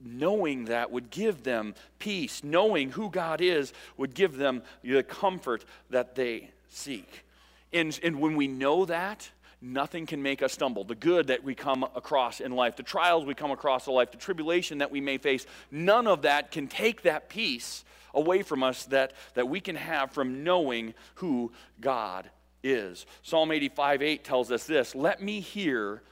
Knowing 0.00 0.66
that 0.66 0.92
would 0.92 1.10
give 1.10 1.42
them 1.42 1.74
peace. 1.98 2.44
Knowing 2.44 2.92
who 2.92 3.10
God 3.10 3.40
is 3.40 3.72
would 3.96 4.14
give 4.14 4.36
them 4.36 4.62
the 4.84 5.02
comfort 5.02 5.64
that 5.90 6.14
they 6.14 6.50
seek. 6.68 7.24
And, 7.72 7.98
and 8.04 8.20
when 8.20 8.36
we 8.36 8.46
know 8.46 8.84
that, 8.84 9.28
nothing 9.60 10.06
can 10.06 10.22
make 10.22 10.40
us 10.40 10.52
stumble. 10.52 10.84
The 10.84 10.94
good 10.94 11.26
that 11.26 11.42
we 11.42 11.56
come 11.56 11.82
across 11.82 12.38
in 12.38 12.52
life, 12.52 12.76
the 12.76 12.84
trials 12.84 13.24
we 13.24 13.34
come 13.34 13.50
across 13.50 13.88
in 13.88 13.92
life, 13.92 14.12
the 14.12 14.18
tribulation 14.18 14.78
that 14.78 14.92
we 14.92 15.00
may 15.00 15.18
face, 15.18 15.46
none 15.72 16.06
of 16.06 16.22
that 16.22 16.52
can 16.52 16.68
take 16.68 17.02
that 17.02 17.28
peace 17.28 17.84
away 18.14 18.42
from 18.42 18.62
us 18.62 18.84
that, 18.84 19.14
that 19.34 19.48
we 19.48 19.58
can 19.58 19.74
have 19.74 20.12
from 20.12 20.44
knowing 20.44 20.94
who 21.16 21.50
God 21.80 22.30
is. 22.62 23.06
Psalm 23.22 23.52
85 23.52 24.02
8 24.02 24.24
tells 24.24 24.50
us 24.50 24.64
this 24.64 24.94
Let 24.94 25.22
me 25.22 25.40
hear 25.40 26.02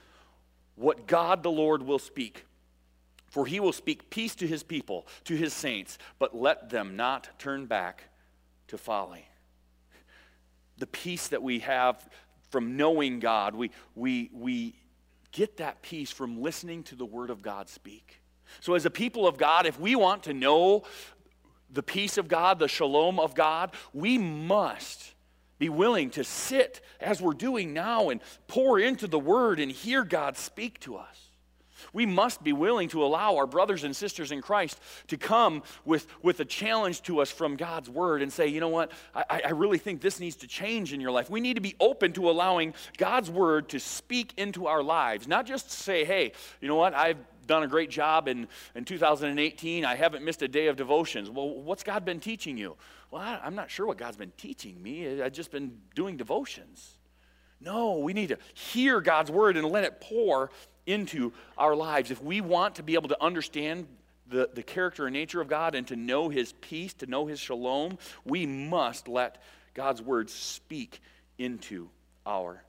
what 0.76 1.06
God 1.06 1.42
the 1.42 1.50
Lord 1.50 1.82
will 1.82 1.98
speak. 1.98 2.44
For 3.28 3.46
he 3.46 3.58
will 3.58 3.72
speak 3.72 4.10
peace 4.10 4.36
to 4.36 4.46
his 4.46 4.62
people, 4.62 5.08
to 5.24 5.34
his 5.34 5.52
saints, 5.52 5.98
but 6.20 6.36
let 6.36 6.70
them 6.70 6.94
not 6.94 7.28
turn 7.36 7.66
back 7.66 8.04
to 8.68 8.78
folly. 8.78 9.26
The 10.78 10.86
peace 10.86 11.26
that 11.28 11.42
we 11.42 11.58
have 11.60 12.08
from 12.50 12.76
knowing 12.76 13.18
God, 13.18 13.56
we, 13.56 13.72
we, 13.96 14.30
we 14.32 14.76
get 15.32 15.56
that 15.56 15.82
peace 15.82 16.12
from 16.12 16.40
listening 16.40 16.84
to 16.84 16.94
the 16.94 17.04
word 17.04 17.28
of 17.28 17.42
God 17.42 17.68
speak. 17.68 18.20
So, 18.60 18.74
as 18.74 18.86
a 18.86 18.90
people 18.90 19.26
of 19.26 19.36
God, 19.36 19.66
if 19.66 19.80
we 19.80 19.96
want 19.96 20.22
to 20.24 20.32
know 20.32 20.84
the 21.72 21.82
peace 21.82 22.18
of 22.18 22.28
God, 22.28 22.60
the 22.60 22.68
shalom 22.68 23.18
of 23.18 23.34
God, 23.34 23.72
we 23.92 24.16
must 24.16 25.13
be 25.64 25.70
willing 25.70 26.10
to 26.10 26.22
sit 26.22 26.82
as 27.00 27.22
we're 27.22 27.32
doing 27.32 27.72
now 27.72 28.10
and 28.10 28.20
pour 28.48 28.78
into 28.78 29.06
the 29.06 29.18
Word 29.18 29.58
and 29.58 29.72
hear 29.72 30.04
God 30.04 30.36
speak 30.36 30.78
to 30.80 30.96
us. 30.96 31.30
We 31.94 32.04
must 32.04 32.44
be 32.44 32.52
willing 32.52 32.90
to 32.90 33.02
allow 33.02 33.36
our 33.36 33.46
brothers 33.46 33.82
and 33.82 33.96
sisters 33.96 34.30
in 34.30 34.42
Christ 34.42 34.78
to 35.06 35.16
come 35.16 35.62
with, 35.86 36.06
with 36.22 36.40
a 36.40 36.44
challenge 36.44 37.00
to 37.04 37.20
us 37.20 37.30
from 37.30 37.56
God's 37.56 37.88
word 37.88 38.20
and 38.20 38.30
say, 38.30 38.48
you 38.48 38.60
know 38.60 38.68
what, 38.68 38.92
I, 39.14 39.42
I 39.46 39.50
really 39.50 39.78
think 39.78 40.02
this 40.02 40.20
needs 40.20 40.36
to 40.36 40.46
change 40.46 40.92
in 40.92 41.00
your 41.00 41.12
life. 41.12 41.30
We 41.30 41.40
need 41.40 41.54
to 41.54 41.62
be 41.62 41.76
open 41.80 42.12
to 42.14 42.28
allowing 42.28 42.74
God's 42.98 43.30
word 43.30 43.70
to 43.70 43.80
speak 43.80 44.34
into 44.36 44.66
our 44.66 44.82
lives, 44.82 45.26
not 45.26 45.46
just 45.46 45.70
say, 45.70 46.04
hey, 46.04 46.32
you 46.60 46.68
know 46.68 46.76
what, 46.76 46.94
I've 46.94 47.18
done 47.46 47.62
a 47.62 47.68
great 47.68 47.90
job 47.90 48.28
in, 48.28 48.48
in 48.74 48.84
2018. 48.84 49.84
I 49.84 49.94
haven't 49.94 50.24
missed 50.24 50.42
a 50.42 50.48
day 50.48 50.66
of 50.68 50.76
devotions. 50.76 51.30
Well, 51.30 51.48
what's 51.48 51.82
God 51.82 52.04
been 52.04 52.20
teaching 52.20 52.56
you? 52.56 52.76
Well, 53.10 53.22
I, 53.22 53.40
I'm 53.42 53.54
not 53.54 53.70
sure 53.70 53.86
what 53.86 53.98
God's 53.98 54.16
been 54.16 54.32
teaching 54.36 54.82
me. 54.82 55.22
I've 55.22 55.32
just 55.32 55.50
been 55.50 55.78
doing 55.94 56.16
devotions. 56.16 56.98
No, 57.60 57.98
we 57.98 58.12
need 58.12 58.28
to 58.28 58.38
hear 58.52 59.00
God's 59.00 59.30
word 59.30 59.56
and 59.56 59.66
let 59.66 59.84
it 59.84 60.00
pour 60.00 60.50
into 60.86 61.32
our 61.56 61.74
lives. 61.74 62.10
If 62.10 62.22
we 62.22 62.40
want 62.40 62.76
to 62.76 62.82
be 62.82 62.94
able 62.94 63.08
to 63.08 63.22
understand 63.22 63.86
the, 64.26 64.50
the 64.52 64.62
character 64.62 65.06
and 65.06 65.14
nature 65.14 65.40
of 65.40 65.48
God 65.48 65.74
and 65.74 65.86
to 65.88 65.96
know 65.96 66.28
his 66.28 66.52
peace, 66.60 66.92
to 66.94 67.06
know 67.06 67.26
his 67.26 67.40
shalom, 67.40 67.98
we 68.24 68.46
must 68.46 69.08
let 69.08 69.42
God's 69.74 70.02
word 70.02 70.30
speak 70.30 71.00
into 71.38 71.88
our 72.26 72.62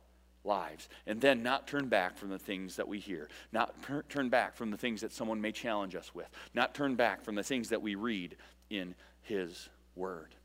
lives 0.46 0.90
and 1.06 1.20
then 1.22 1.44
not 1.44 1.68
turn 1.68 1.88
back 1.88 2.18
from 2.18 2.30
the 2.30 2.40
things 2.40 2.76
that 2.76 2.88
we 2.88 3.00
hear, 3.00 3.30
not 3.52 3.82
per- 3.82 4.04
turn 4.04 4.30
back 4.30 4.56
from 4.56 4.72
the 4.72 4.78
things 4.78 5.02
that 5.02 5.12
someone 5.12 5.42
may 5.42 5.52
challenge 5.52 5.96
us 5.96 6.14
with, 6.14 6.30
not 6.54 6.74
turn 6.74 6.96
back 6.96 7.24
from 7.24 7.36
the 7.36 7.44
things 7.44 7.70
that 7.70 7.82
we 7.82 7.96
read 7.96 8.36
in 8.70 8.96
his 9.22 9.70
word. 9.96 10.36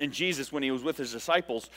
And 0.00 0.12
Jesus, 0.12 0.52
when 0.52 0.62
he 0.62 0.70
was 0.70 0.82
with 0.82 0.96
his 0.96 1.12
disciples, 1.12 1.70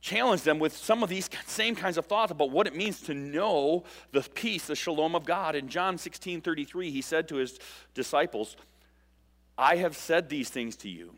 challenged 0.00 0.44
them 0.44 0.58
with 0.58 0.76
some 0.76 1.02
of 1.02 1.08
these 1.08 1.30
same 1.46 1.74
kinds 1.74 1.96
of 1.96 2.06
thoughts 2.06 2.32
about 2.32 2.50
what 2.50 2.66
it 2.66 2.74
means 2.74 3.00
to 3.02 3.14
know 3.14 3.84
the 4.10 4.22
peace, 4.34 4.66
the 4.66 4.74
shalom 4.74 5.14
of 5.14 5.24
God. 5.24 5.54
In 5.54 5.68
John 5.68 5.96
16 5.96 6.40
33, 6.40 6.90
he 6.90 7.00
said 7.02 7.28
to 7.28 7.36
his 7.36 7.58
disciples, 7.94 8.56
I 9.56 9.76
have 9.76 9.96
said 9.96 10.28
these 10.28 10.50
things 10.50 10.76
to 10.76 10.88
you, 10.88 11.14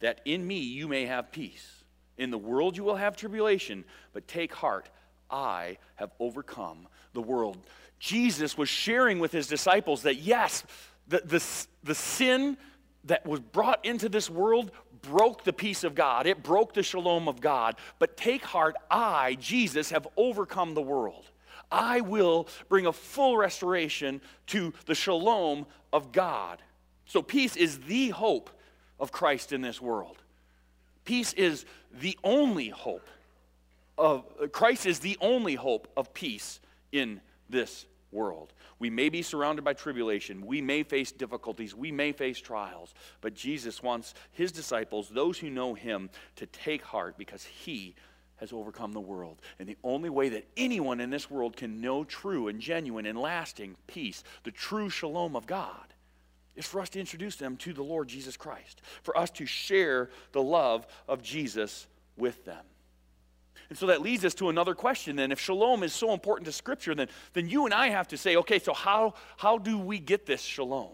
that 0.00 0.20
in 0.24 0.46
me 0.46 0.58
you 0.58 0.88
may 0.88 1.06
have 1.06 1.32
peace. 1.32 1.81
In 2.22 2.30
the 2.30 2.38
world 2.38 2.76
you 2.76 2.84
will 2.84 2.96
have 2.96 3.16
tribulation, 3.16 3.84
but 4.12 4.28
take 4.28 4.54
heart, 4.54 4.88
I 5.28 5.78
have 5.96 6.12
overcome 6.20 6.86
the 7.14 7.20
world. 7.20 7.58
Jesus 7.98 8.56
was 8.56 8.68
sharing 8.68 9.18
with 9.18 9.32
his 9.32 9.48
disciples 9.48 10.02
that 10.02 10.16
yes, 10.16 10.62
the, 11.08 11.18
the, 11.24 11.44
the 11.82 11.94
sin 11.96 12.56
that 13.04 13.26
was 13.26 13.40
brought 13.40 13.84
into 13.84 14.08
this 14.08 14.30
world 14.30 14.70
broke 15.02 15.42
the 15.42 15.52
peace 15.52 15.82
of 15.82 15.96
God, 15.96 16.28
it 16.28 16.44
broke 16.44 16.74
the 16.74 16.82
shalom 16.84 17.26
of 17.26 17.40
God. 17.40 17.74
But 17.98 18.16
take 18.16 18.44
heart, 18.44 18.76
I, 18.88 19.36
Jesus, 19.40 19.90
have 19.90 20.06
overcome 20.16 20.74
the 20.74 20.82
world. 20.82 21.28
I 21.72 22.02
will 22.02 22.46
bring 22.68 22.86
a 22.86 22.92
full 22.92 23.36
restoration 23.36 24.20
to 24.48 24.72
the 24.86 24.94
shalom 24.94 25.66
of 25.92 26.12
God. 26.12 26.62
So, 27.06 27.20
peace 27.20 27.56
is 27.56 27.80
the 27.80 28.10
hope 28.10 28.48
of 29.00 29.10
Christ 29.10 29.52
in 29.52 29.60
this 29.60 29.80
world. 29.80 30.21
Peace 31.04 31.32
is 31.32 31.64
the 32.00 32.18
only 32.22 32.68
hope 32.68 33.08
of 33.98 34.24
Christ 34.52 34.86
is 34.86 35.00
the 35.00 35.18
only 35.20 35.54
hope 35.54 35.88
of 35.96 36.14
peace 36.14 36.60
in 36.92 37.20
this 37.48 37.86
world. 38.10 38.52
We 38.78 38.90
may 38.90 39.08
be 39.08 39.22
surrounded 39.22 39.64
by 39.64 39.74
tribulation. 39.74 40.44
We 40.44 40.60
may 40.60 40.82
face 40.82 41.12
difficulties. 41.12 41.74
We 41.74 41.92
may 41.92 42.12
face 42.12 42.38
trials. 42.38 42.94
But 43.20 43.34
Jesus 43.34 43.82
wants 43.82 44.14
his 44.32 44.50
disciples, 44.50 45.08
those 45.08 45.38
who 45.38 45.50
know 45.50 45.74
him, 45.74 46.10
to 46.36 46.46
take 46.46 46.82
heart 46.82 47.16
because 47.16 47.44
he 47.44 47.94
has 48.36 48.52
overcome 48.52 48.92
the 48.92 49.00
world. 49.00 49.40
And 49.60 49.68
the 49.68 49.78
only 49.84 50.10
way 50.10 50.30
that 50.30 50.48
anyone 50.56 51.00
in 51.00 51.10
this 51.10 51.30
world 51.30 51.56
can 51.56 51.80
know 51.80 52.02
true 52.02 52.48
and 52.48 52.60
genuine 52.60 53.06
and 53.06 53.16
lasting 53.16 53.76
peace, 53.86 54.24
the 54.42 54.50
true 54.50 54.90
shalom 54.90 55.36
of 55.36 55.46
God, 55.46 55.91
is 56.56 56.66
for 56.66 56.80
us 56.80 56.88
to 56.90 57.00
introduce 57.00 57.36
them 57.36 57.56
to 57.58 57.72
the 57.72 57.82
Lord 57.82 58.08
Jesus 58.08 58.36
Christ, 58.36 58.82
for 59.02 59.16
us 59.16 59.30
to 59.30 59.46
share 59.46 60.10
the 60.32 60.42
love 60.42 60.86
of 61.08 61.22
Jesus 61.22 61.86
with 62.16 62.44
them. 62.44 62.64
And 63.68 63.78
so 63.78 63.86
that 63.86 64.02
leads 64.02 64.24
us 64.24 64.34
to 64.34 64.50
another 64.50 64.74
question 64.74 65.16
then. 65.16 65.32
If 65.32 65.40
shalom 65.40 65.82
is 65.82 65.94
so 65.94 66.12
important 66.12 66.44
to 66.44 66.52
Scripture, 66.52 66.94
then, 66.94 67.08
then 67.32 67.48
you 67.48 67.64
and 67.64 67.72
I 67.72 67.88
have 67.88 68.08
to 68.08 68.18
say, 68.18 68.36
okay, 68.36 68.58
so 68.58 68.74
how, 68.74 69.14
how 69.38 69.56
do 69.56 69.78
we 69.78 69.98
get 69.98 70.26
this 70.26 70.42
shalom? 70.42 70.90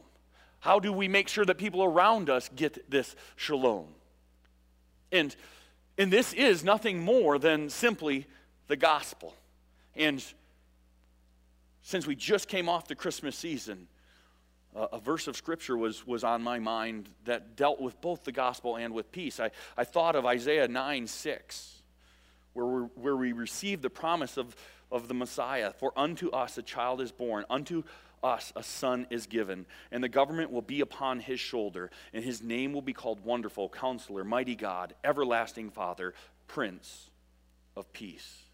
How 0.61 0.79
do 0.79 0.93
we 0.93 1.09
make 1.09 1.29
sure 1.29 1.45
that 1.45 1.59
people 1.59 1.83
around 1.83 2.31
us 2.31 2.49
get 2.55 2.89
this 2.89 3.17
shalom? 3.37 3.87
And, 5.11 5.35
and 5.97 6.13
this 6.13 6.33
is 6.33 6.63
nothing 6.63 7.01
more 7.01 7.39
than 7.39 7.69
simply 7.69 8.27
the 8.69 8.77
gospel. 8.77 9.35
And 9.97 10.25
since 11.83 12.07
we 12.07 12.15
just 12.15 12.49
came 12.49 12.69
off 12.69 12.87
the 12.87 12.95
Christmas 12.95 13.35
season, 13.35 13.89
a 14.75 14.99
verse 14.99 15.27
of 15.27 15.37
scripture 15.37 15.77
was, 15.77 16.07
was 16.07 16.25
on 16.25 16.43
my 16.43 16.59
mind 16.59 17.09
that 17.25 17.57
dealt 17.57 17.81
with 17.81 18.01
both 18.01 18.25
the 18.25 18.33
gospel 18.33 18.77
and 18.77 18.95
with 18.95 19.11
peace. 19.11 19.41
I, 19.41 19.51
I 19.77 19.85
thought 19.85 20.15
of 20.15 20.27
Isaiah 20.27 20.69
9 20.69 21.07
6 21.07 21.79
where, 22.53 22.67
we 22.67 22.81
where 22.95 23.17
we 23.17 23.33
receive 23.33 23.83
the 23.83 23.91
promise 23.91 24.37
of, 24.37 24.57
of 24.91 25.09
the 25.09 25.15
Messiah. 25.15 25.73
For 25.79 25.93
unto 25.97 26.31
us 26.31 26.59
a 26.59 26.63
child 26.63 27.01
is 27.01 27.13
born, 27.13 27.45
unto 27.49 27.85
us 28.23 28.53
a 28.57 28.63
son 28.63 29.07
is 29.11 29.27
given, 29.27 29.65
and 29.93 30.03
the 30.03 30.09
government 30.09 30.51
will 30.51 30.63
be 30.63 30.81
upon 30.81 31.21
his 31.21 31.39
shoulder, 31.39 31.91
and 32.13 32.25
his 32.25 32.43
name 32.43 32.73
will 32.73 32.83
be 32.83 32.93
called 32.93 33.25
Wonderful, 33.25 33.69
Counselor, 33.69 34.25
Mighty 34.25 34.57
God, 34.57 34.95
Everlasting 35.05 35.71
Father, 35.71 36.15
Prince 36.49 37.11
of 37.77 37.93
Peace. 37.93 38.48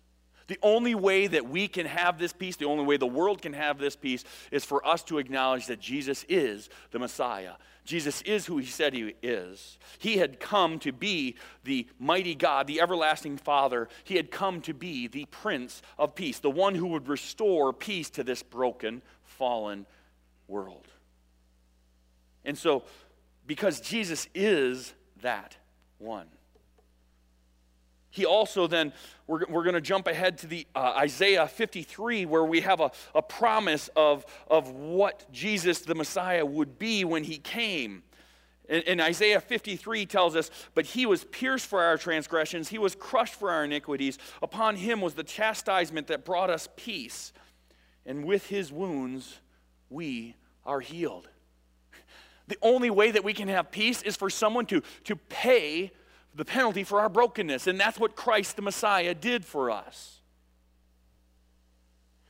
The 0.47 0.59
only 0.63 0.95
way 0.95 1.27
that 1.27 1.49
we 1.49 1.69
can 1.69 1.87
have 1.87 2.19
this 2.19 2.33
peace, 2.33 2.57
the 2.57 2.67
only 2.67 2.85
way 2.85 2.97
the 2.97 3.07
world 3.07 3.41
can 3.41 3.55
have 3.55 3.79
this 3.79 3.97
peace, 3.97 4.25
is 4.51 4.65
for 4.65 4.87
us 4.87 5.03
to 5.05 5.19
acknowledge 5.19 5.67
that 5.67 5.81
Jesus 5.81 6.25
is 6.29 6.69
the 6.91 6.99
Messiah. 6.99 7.53
Jesus 7.85 8.23
is 8.23 8.47
who 8.47 8.59
he 8.59 8.67
said 8.67 8.95
he 8.95 9.15
is. 9.23 9.79
He 9.99 10.17
had 10.17 10.41
come 10.41 10.79
to 10.81 10.93
be 10.93 11.37
the 11.65 11.87
mighty 11.99 12.35
God, 12.35 12.67
the 12.67 12.81
everlasting 12.81 13.37
Father. 13.37 13.89
He 14.05 14.17
had 14.17 14.31
come 14.31 14.61
to 14.63 14.75
be 14.75 15.07
the 15.07 15.27
Prince 15.27 15.83
of 15.99 16.15
Peace, 16.15 16.39
the 16.39 16.51
one 16.51 16.75
who 16.75 16.89
would 16.89 17.09
restore 17.09 17.73
peace 17.73 18.11
to 18.11 18.25
this 18.25 18.43
broken, 18.43 19.03
fallen 19.23 19.87
world. 20.49 20.87
And 22.45 22.57
so, 22.57 22.85
because 23.47 23.81
Jesus 23.81 24.29
is 24.35 24.95
that 25.21 25.57
one, 25.99 26.27
he 28.15 28.25
also 28.25 28.69
then, 28.69 28.93
we're, 29.27 29.45
we're 29.49 29.65
going 29.65 29.75
to 29.75 29.81
jump 29.81 30.07
ahead 30.07 30.39
to 30.39 30.47
the 30.47 30.69
uh, 30.77 30.95
Isaiah 30.99 31.49
53, 31.49 32.27
where 32.27 32.45
we 32.45 32.61
have 32.61 32.79
a, 32.79 32.93
a 33.13 33.21
promise 33.21 33.91
of, 33.97 34.25
of 34.47 34.71
what 34.71 35.27
Jesus 35.33 35.81
the 35.81 35.97
Messiah 35.97 36.47
would 36.47 36.79
be 36.79 37.05
when 37.05 37.25
he 37.25 37.39
came. 37.39 38.05
And, 38.69 38.85
and 38.87 39.01
Isaiah 39.01 39.41
53 39.41 40.07
tells 40.07 40.37
us, 40.37 40.53
But 40.77 40.87
he 40.87 41.07
was 41.07 41.25
pierced 41.25 41.67
for 41.67 41.83
our 41.83 41.99
transgressions, 41.99 42.69
he 42.69 42.79
was 42.79 42.95
crushed 42.95 43.35
for 43.35 43.51
our 43.51 43.65
iniquities. 43.65 44.19
Upon 44.41 44.77
him 44.77 45.01
was 45.01 45.15
the 45.15 45.25
chastisement 45.25 46.07
that 46.07 46.25
brought 46.25 46.51
us 46.51 46.69
peace. 46.77 47.33
And 48.07 48.25
with 48.25 48.47
his 48.47 48.71
wounds, 48.71 49.41
we 49.91 50.37
are 50.65 50.81
healed. 50.81 51.29
The 52.47 52.59
only 52.61 52.91
way 52.91 53.11
that 53.11 53.25
we 53.25 53.33
can 53.33 53.49
have 53.49 53.73
peace 53.73 54.03
is 54.03 54.17
for 54.17 54.29
someone 54.29 54.67
to, 54.67 54.83
to 55.05 55.17
pay 55.17 55.93
the 56.35 56.45
penalty 56.45 56.85
for 56.85 57.01
our 57.01 57.09
brokenness. 57.09 57.67
And 57.67 57.79
that's 57.79 57.99
what 57.99 58.17
Christ 58.17 58.57
the 58.57 58.63
Messiah 58.63 59.15
did 59.15 59.45
for 59.45 59.71
us. 59.71 60.21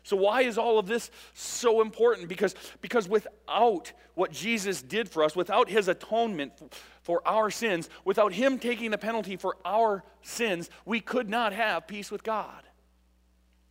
So, 0.04 0.16
why 0.16 0.42
is 0.42 0.58
all 0.58 0.78
of 0.78 0.87
this 0.87 1.11
so 1.32 1.80
important? 1.80 2.28
Because, 2.28 2.54
because 2.82 3.08
without 3.08 3.90
what 4.14 4.30
Jesus 4.30 4.82
did 4.82 5.08
for 5.08 5.25
us, 5.25 5.34
without 5.34 5.70
his 5.70 5.88
atonement 5.88 6.52
for 7.00 7.26
our 7.26 7.50
sins, 7.50 7.88
without 8.04 8.34
him 8.34 8.58
taking 8.58 8.90
the 8.90 8.99
penalty 8.99 9.37
for 9.37 9.56
our 9.64 10.04
sins, 10.20 10.68
we 10.84 11.00
could 11.00 11.30
not 11.30 11.54
have 11.54 11.87
peace 11.87 12.11
with 12.11 12.23
God. 12.23 12.62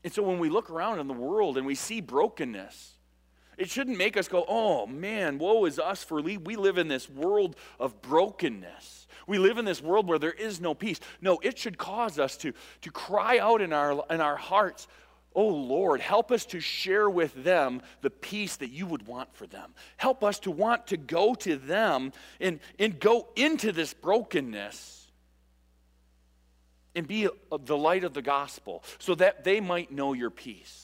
And 0.03 0.11
so, 0.11 0.23
when 0.23 0.39
we 0.39 0.49
look 0.49 0.71
around 0.71 0.99
in 0.99 1.07
the 1.07 1.13
world 1.13 1.55
and 1.55 1.67
we 1.67 1.75
see 1.75 2.01
brokenness, 2.01 2.93
it 3.57 3.69
shouldn't 3.69 3.99
make 3.99 4.17
us 4.17 4.27
go, 4.27 4.43
oh 4.47 4.87
man, 4.87 5.37
woe 5.37 5.65
is 5.65 5.77
us 5.77 6.03
for 6.03 6.19
we 6.19 6.37
live 6.37 6.79
in 6.79 6.87
this 6.87 7.07
world 7.07 7.55
of 7.79 8.01
brokenness. 8.01 9.02
We 9.27 9.37
live 9.37 9.57
in 9.57 9.65
this 9.65 9.81
world 9.81 10.07
where 10.07 10.19
there 10.19 10.31
is 10.31 10.59
no 10.59 10.73
peace. 10.73 10.99
No, 11.21 11.39
it 11.41 11.57
should 11.57 11.77
cause 11.77 12.19
us 12.19 12.37
to, 12.37 12.53
to 12.81 12.91
cry 12.91 13.39
out 13.39 13.61
in 13.61 13.73
our, 13.73 14.03
in 14.09 14.21
our 14.21 14.35
hearts, 14.35 14.87
Oh 15.35 15.47
Lord, 15.47 15.99
help 15.99 16.31
us 16.31 16.45
to 16.47 16.59
share 16.59 17.09
with 17.09 17.43
them 17.43 17.81
the 18.01 18.09
peace 18.09 18.57
that 18.57 18.69
you 18.69 18.85
would 18.85 19.07
want 19.07 19.33
for 19.35 19.47
them. 19.47 19.73
Help 19.97 20.23
us 20.23 20.39
to 20.39 20.51
want 20.51 20.87
to 20.87 20.97
go 20.97 21.33
to 21.35 21.55
them 21.55 22.11
and, 22.39 22.59
and 22.77 22.99
go 22.99 23.27
into 23.35 23.71
this 23.71 23.93
brokenness 23.93 25.07
and 26.95 27.07
be 27.07 27.27
the 27.63 27.77
light 27.77 28.03
of 28.03 28.13
the 28.13 28.21
gospel 28.21 28.83
so 28.99 29.15
that 29.15 29.43
they 29.43 29.59
might 29.59 29.91
know 29.91 30.13
your 30.13 30.29
peace. 30.29 30.82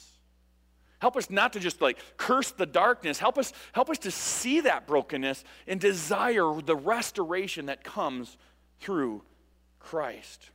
Help 1.00 1.16
us 1.16 1.30
not 1.30 1.54
to 1.54 1.60
just 1.60 1.80
like 1.80 1.98
curse 2.16 2.50
the 2.50 2.66
darkness. 2.66 3.18
Help 3.18 3.38
us, 3.38 3.52
help 3.72 3.88
us 3.88 3.98
to 3.98 4.10
see 4.10 4.60
that 4.60 4.86
brokenness 4.86 5.42
and 5.66 5.80
desire 5.80 6.60
the 6.60 6.76
restoration 6.76 7.66
that 7.66 7.82
comes 7.82 8.36
through 8.80 9.22
Christ. 9.78 10.50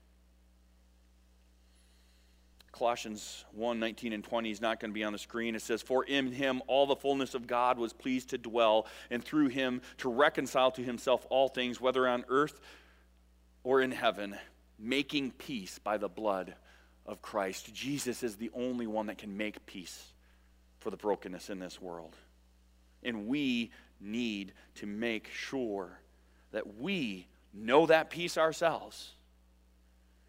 Colossians 2.72 3.44
1 3.54 3.80
19 3.80 4.14
and 4.14 4.24
20 4.24 4.52
is 4.52 4.62
not 4.62 4.80
going 4.80 4.92
to 4.92 4.94
be 4.94 5.04
on 5.04 5.14
the 5.14 5.20
screen. 5.20 5.56
It 5.56 5.64
says, 5.64 5.82
For 5.82 6.04
in 6.04 6.32
him 6.32 6.62
all 6.68 6.86
the 6.86 6.96
fullness 6.96 7.34
of 7.34 7.48
God 7.48 7.80
was 7.80 7.94
pleased 7.94 8.30
to 8.30 8.38
dwell, 8.38 8.86
and 9.10 9.24
through 9.24 9.48
him 9.48 9.82
to 10.00 10.10
reconcile 10.10 10.72
to 10.72 10.84
himself 10.84 11.26
all 11.30 11.48
things, 11.48 11.82
whether 11.82 12.08
on 12.08 12.24
earth 12.28 12.60
or 13.64 13.82
in 13.82 13.92
heaven, 13.92 14.36
making 14.78 15.32
peace 15.32 15.80
by 15.80 15.98
the 15.98 16.10
blood 16.10 16.54
of 17.06 17.22
Christ. 17.22 17.74
Jesus 17.74 18.22
is 18.22 18.36
the 18.36 18.52
only 18.54 18.86
one 18.86 19.08
that 19.08 19.18
can 19.18 19.38
make 19.38 19.66
peace 19.66 20.12
for 20.86 20.92
the 20.92 20.98
brokenness 20.98 21.50
in 21.50 21.58
this 21.58 21.82
world. 21.82 22.16
And 23.02 23.26
we 23.26 23.72
need 24.00 24.54
to 24.76 24.86
make 24.86 25.28
sure 25.34 25.98
that 26.52 26.78
we 26.78 27.26
know 27.56 27.88
that 27.88 28.12
peace 28.12 28.38
ourselves 28.38 29.14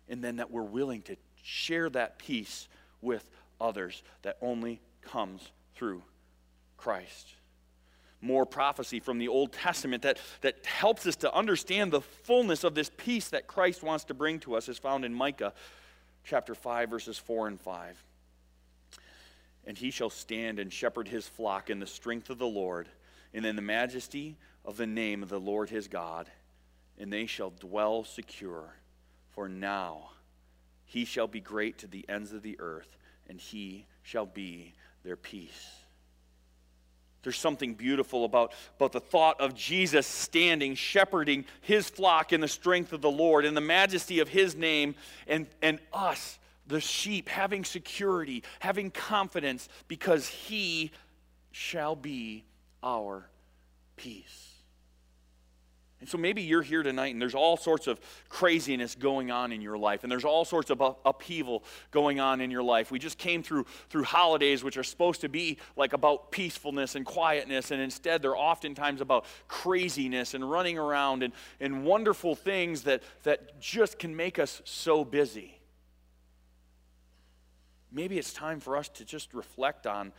and 0.08 0.24
then 0.24 0.36
that 0.36 0.50
we're 0.50 0.62
willing 0.62 1.02
to 1.02 1.16
share 1.42 1.90
that 1.90 2.18
peace 2.18 2.68
with 3.02 3.28
others 3.60 4.02
that 4.22 4.38
only 4.40 4.80
comes 5.02 5.42
through 5.74 6.02
Christ. 6.78 7.34
More 8.22 8.46
prophecy 8.46 8.98
from 8.98 9.18
the 9.18 9.28
Old 9.28 9.52
Testament 9.52 10.04
that, 10.04 10.18
that 10.40 10.64
helps 10.64 11.06
us 11.06 11.16
to 11.16 11.30
understand 11.34 11.92
the 11.92 12.00
fullness 12.00 12.64
of 12.64 12.74
this 12.74 12.90
peace 12.96 13.28
that 13.28 13.46
Christ 13.46 13.82
wants 13.82 14.04
to 14.04 14.14
bring 14.14 14.38
to 14.38 14.54
us 14.54 14.70
is 14.70 14.78
found 14.78 15.04
in 15.04 15.12
Micah 15.12 15.52
chapter 16.24 16.54
5, 16.54 16.88
verses 16.88 17.18
4 17.18 17.48
and 17.48 17.60
5. 17.60 18.05
And 19.66 19.76
he 19.76 19.90
shall 19.90 20.10
stand 20.10 20.58
and 20.58 20.72
shepherd 20.72 21.08
his 21.08 21.26
flock 21.26 21.70
in 21.70 21.80
the 21.80 21.86
strength 21.86 22.30
of 22.30 22.38
the 22.38 22.46
Lord, 22.46 22.88
and 23.34 23.44
in 23.44 23.56
the 23.56 23.62
majesty 23.62 24.36
of 24.64 24.76
the 24.76 24.86
name 24.86 25.22
of 25.22 25.28
the 25.28 25.40
Lord 25.40 25.70
his 25.70 25.88
God, 25.88 26.30
and 26.98 27.12
they 27.12 27.26
shall 27.26 27.50
dwell 27.50 28.04
secure. 28.04 28.74
For 29.32 29.48
now 29.48 30.10
he 30.84 31.04
shall 31.04 31.26
be 31.26 31.40
great 31.40 31.78
to 31.78 31.86
the 31.86 32.04
ends 32.08 32.32
of 32.32 32.42
the 32.42 32.58
earth, 32.60 32.96
and 33.28 33.40
he 33.40 33.86
shall 34.02 34.26
be 34.26 34.72
their 35.04 35.16
peace. 35.16 35.70
There's 37.22 37.36
something 37.36 37.74
beautiful 37.74 38.24
about, 38.24 38.52
about 38.76 38.92
the 38.92 39.00
thought 39.00 39.40
of 39.40 39.52
Jesus 39.52 40.06
standing, 40.06 40.76
shepherding 40.76 41.44
his 41.60 41.90
flock 41.90 42.32
in 42.32 42.40
the 42.40 42.46
strength 42.46 42.92
of 42.92 43.02
the 43.02 43.10
Lord, 43.10 43.44
in 43.44 43.54
the 43.54 43.60
majesty 43.60 44.20
of 44.20 44.28
his 44.28 44.54
name, 44.54 44.94
and, 45.26 45.48
and 45.60 45.80
us, 45.92 46.38
the 46.66 46.80
sheep, 46.80 47.28
having 47.28 47.64
security, 47.64 48.42
having 48.60 48.90
confidence, 48.90 49.68
because 49.88 50.26
he 50.28 50.90
shall 51.52 51.96
be 51.96 52.44
our 52.82 53.28
peace. 53.96 54.46
And 55.98 56.08
so 56.08 56.18
maybe 56.18 56.42
you're 56.42 56.62
here 56.62 56.82
tonight 56.82 57.14
and 57.14 57.22
there's 57.22 57.34
all 57.34 57.56
sorts 57.56 57.86
of 57.86 57.98
craziness 58.28 58.94
going 58.94 59.30
on 59.30 59.50
in 59.50 59.62
your 59.62 59.78
life 59.78 60.02
and 60.02 60.12
there's 60.12 60.26
all 60.26 60.44
sorts 60.44 60.70
of 60.70 60.82
upheaval 61.06 61.64
going 61.90 62.20
on 62.20 62.42
in 62.42 62.50
your 62.50 62.62
life. 62.62 62.90
We 62.90 62.98
just 62.98 63.16
came 63.16 63.42
through 63.42 63.64
through 63.88 64.04
holidays 64.04 64.62
which 64.62 64.76
are 64.76 64.84
supposed 64.84 65.22
to 65.22 65.30
be 65.30 65.56
like 65.74 65.94
about 65.94 66.30
peacefulness 66.30 66.96
and 66.96 67.06
quietness 67.06 67.70
and 67.70 67.80
instead 67.80 68.20
they're 68.20 68.36
oftentimes 68.36 69.00
about 69.00 69.24
craziness 69.48 70.34
and 70.34 70.48
running 70.48 70.76
around 70.76 71.22
and, 71.22 71.32
and 71.60 71.82
wonderful 71.82 72.34
things 72.34 72.82
that, 72.82 73.02
that 73.22 73.58
just 73.58 73.98
can 73.98 74.14
make 74.14 74.38
us 74.38 74.60
so 74.64 75.02
busy. 75.02 75.55
Maybe 77.92 78.18
it's 78.18 78.32
time 78.32 78.60
for 78.60 78.76
us 78.76 78.88
to 78.90 79.04
just 79.04 79.34
reflect 79.34 79.86
on 79.86 80.12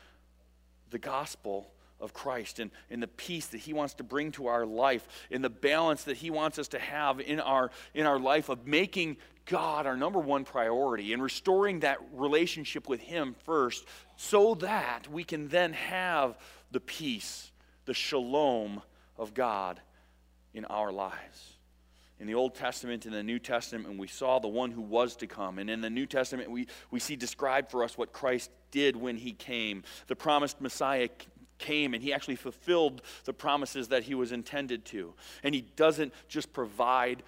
the 0.90 1.00
gospel 1.00 1.72
of 2.00 2.14
Christ 2.14 2.60
and, 2.60 2.72
and 2.90 3.02
the 3.02 3.08
peace 3.08 3.48
that 3.48 3.60
He 3.60 3.74
wants 3.74 3.96
to 3.96 4.04
bring 4.04 4.32
to 4.34 4.48
our 4.48 4.66
life 4.66 5.08
and 5.32 5.44
the 5.44 5.50
balance 5.50 6.04
that 6.04 6.18
He 6.18 6.30
wants 6.30 6.60
us 6.60 6.70
to 6.70 6.80
have 6.80 7.20
in 7.20 7.40
our, 7.40 7.72
in 7.94 8.06
our 8.06 8.20
life 8.20 8.50
of 8.50 8.68
making 8.68 9.18
God 9.46 9.86
our 9.86 9.98
number 9.98 10.20
one 10.20 10.44
priority 10.44 11.14
and 11.14 11.24
restoring 11.24 11.80
that 11.80 12.00
relationship 12.14 12.88
with 12.88 13.00
Him 13.00 13.36
first 13.46 13.86
so 14.16 14.56
that 14.56 15.08
we 15.12 15.24
can 15.24 15.48
then 15.48 15.74
have 15.74 16.38
the 16.72 16.80
peace, 16.80 17.52
the 17.86 17.94
shalom 17.94 18.82
of 19.18 19.34
God 19.34 19.80
in 20.54 20.66
our 20.66 20.92
lives. 20.92 21.57
In 22.20 22.28
the 22.28 22.34
Old 22.34 22.56
Testament 22.56 23.06
and 23.06 23.14
the 23.14 23.24
New 23.24 23.38
Testament, 23.38 23.88
and 23.88 24.00
we 24.00 24.08
saw 24.08 24.40
the 24.40 24.48
one 24.48 24.72
who 24.72 24.82
was 24.82 25.16
to 25.18 25.28
come. 25.28 25.60
And 25.60 25.70
in 25.70 25.82
the 25.82 25.90
New 25.90 26.08
Testament, 26.08 26.50
we, 26.50 26.68
we 26.90 27.00
see 27.00 27.16
described 27.16 27.70
for 27.70 27.84
us 27.84 27.98
what 27.98 28.12
Christ 28.12 28.50
did 28.72 28.96
when 28.96 29.18
he 29.18 29.34
came. 29.34 29.84
The 30.08 30.16
promised 30.16 30.60
Messiah 30.60 31.10
came 31.60 31.94
and 31.94 32.04
he 32.04 32.14
actually 32.14 32.36
fulfilled 32.36 33.02
the 33.26 33.34
promises 33.34 33.90
that 33.90 34.04
he 34.04 34.16
was 34.16 34.32
intended 34.32 34.86
to. 34.86 35.14
And 35.44 35.54
he 35.54 35.62
doesn't 35.62 36.14
just 36.28 36.54
provide 36.54 37.24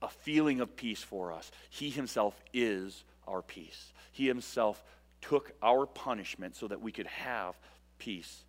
a 0.00 0.08
feeling 0.08 0.60
of 0.60 0.74
peace 0.76 1.02
for 1.02 1.32
us, 1.32 1.50
he 1.70 1.88
himself 1.88 2.40
is 2.52 3.04
our 3.28 3.40
peace. 3.40 3.92
He 4.10 4.26
himself 4.26 4.82
took 5.20 5.52
our 5.62 5.86
punishment 5.86 6.56
so 6.56 6.66
that 6.68 6.82
we 6.82 6.90
could 6.90 7.06
have 7.06 7.54
peace 7.98 8.44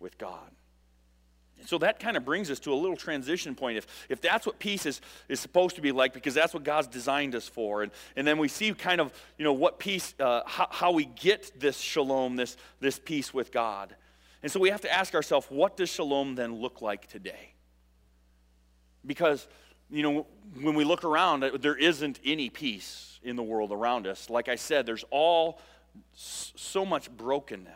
with 0.00 0.16
God. 0.16 0.50
So 1.66 1.78
that 1.78 1.98
kind 1.98 2.16
of 2.16 2.24
brings 2.24 2.50
us 2.50 2.60
to 2.60 2.72
a 2.72 2.74
little 2.74 2.96
transition 2.96 3.54
point. 3.54 3.78
If, 3.78 3.86
if 4.08 4.20
that's 4.20 4.46
what 4.46 4.58
peace 4.58 4.86
is, 4.86 5.00
is 5.28 5.40
supposed 5.40 5.76
to 5.76 5.82
be 5.82 5.92
like, 5.92 6.12
because 6.12 6.34
that's 6.34 6.52
what 6.52 6.62
God's 6.62 6.88
designed 6.88 7.34
us 7.34 7.48
for, 7.48 7.82
and, 7.82 7.92
and 8.16 8.26
then 8.26 8.38
we 8.38 8.48
see 8.48 8.72
kind 8.74 9.00
of, 9.00 9.12
you 9.38 9.44
know, 9.44 9.52
what 9.52 9.78
peace, 9.78 10.14
uh, 10.20 10.42
how, 10.46 10.68
how 10.70 10.92
we 10.92 11.06
get 11.06 11.52
this 11.58 11.78
shalom, 11.78 12.36
this, 12.36 12.56
this 12.80 12.98
peace 12.98 13.32
with 13.32 13.50
God. 13.50 13.96
And 14.42 14.52
so 14.52 14.60
we 14.60 14.68
have 14.68 14.82
to 14.82 14.92
ask 14.92 15.14
ourselves, 15.14 15.46
what 15.48 15.76
does 15.76 15.88
shalom 15.88 16.34
then 16.34 16.54
look 16.56 16.82
like 16.82 17.06
today? 17.06 17.54
Because, 19.06 19.48
you 19.90 20.02
know, 20.02 20.26
when 20.60 20.74
we 20.74 20.84
look 20.84 21.04
around, 21.04 21.44
uh, 21.44 21.56
there 21.58 21.76
isn't 21.76 22.20
any 22.24 22.50
peace 22.50 23.20
in 23.22 23.36
the 23.36 23.42
world 23.42 23.72
around 23.72 24.06
us. 24.06 24.28
Like 24.28 24.48
I 24.48 24.56
said, 24.56 24.84
there's 24.84 25.04
all 25.10 25.60
so 26.12 26.84
much 26.84 27.10
brokenness. 27.10 27.72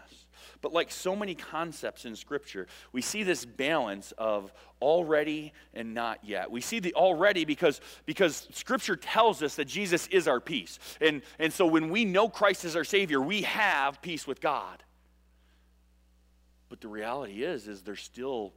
But 0.60 0.72
like 0.72 0.90
so 0.90 1.14
many 1.14 1.34
concepts 1.34 2.04
in 2.04 2.16
Scripture, 2.16 2.66
we 2.92 3.00
see 3.00 3.22
this 3.22 3.44
balance 3.44 4.12
of 4.18 4.52
already 4.82 5.52
and 5.72 5.94
not 5.94 6.18
yet. 6.24 6.50
We 6.50 6.60
see 6.60 6.80
the 6.80 6.94
already 6.94 7.44
because, 7.44 7.80
because 8.06 8.48
Scripture 8.52 8.96
tells 8.96 9.42
us 9.42 9.54
that 9.56 9.66
Jesus 9.66 10.06
is 10.08 10.26
our 10.26 10.40
peace. 10.40 10.78
And, 11.00 11.22
and 11.38 11.52
so 11.52 11.66
when 11.66 11.90
we 11.90 12.04
know 12.04 12.28
Christ 12.28 12.64
is 12.64 12.74
our 12.74 12.84
Savior, 12.84 13.20
we 13.20 13.42
have 13.42 14.02
peace 14.02 14.26
with 14.26 14.40
God. 14.40 14.82
But 16.68 16.80
the 16.80 16.88
reality 16.88 17.44
is, 17.44 17.68
is 17.68 17.82
there's 17.82 18.02
still 18.02 18.52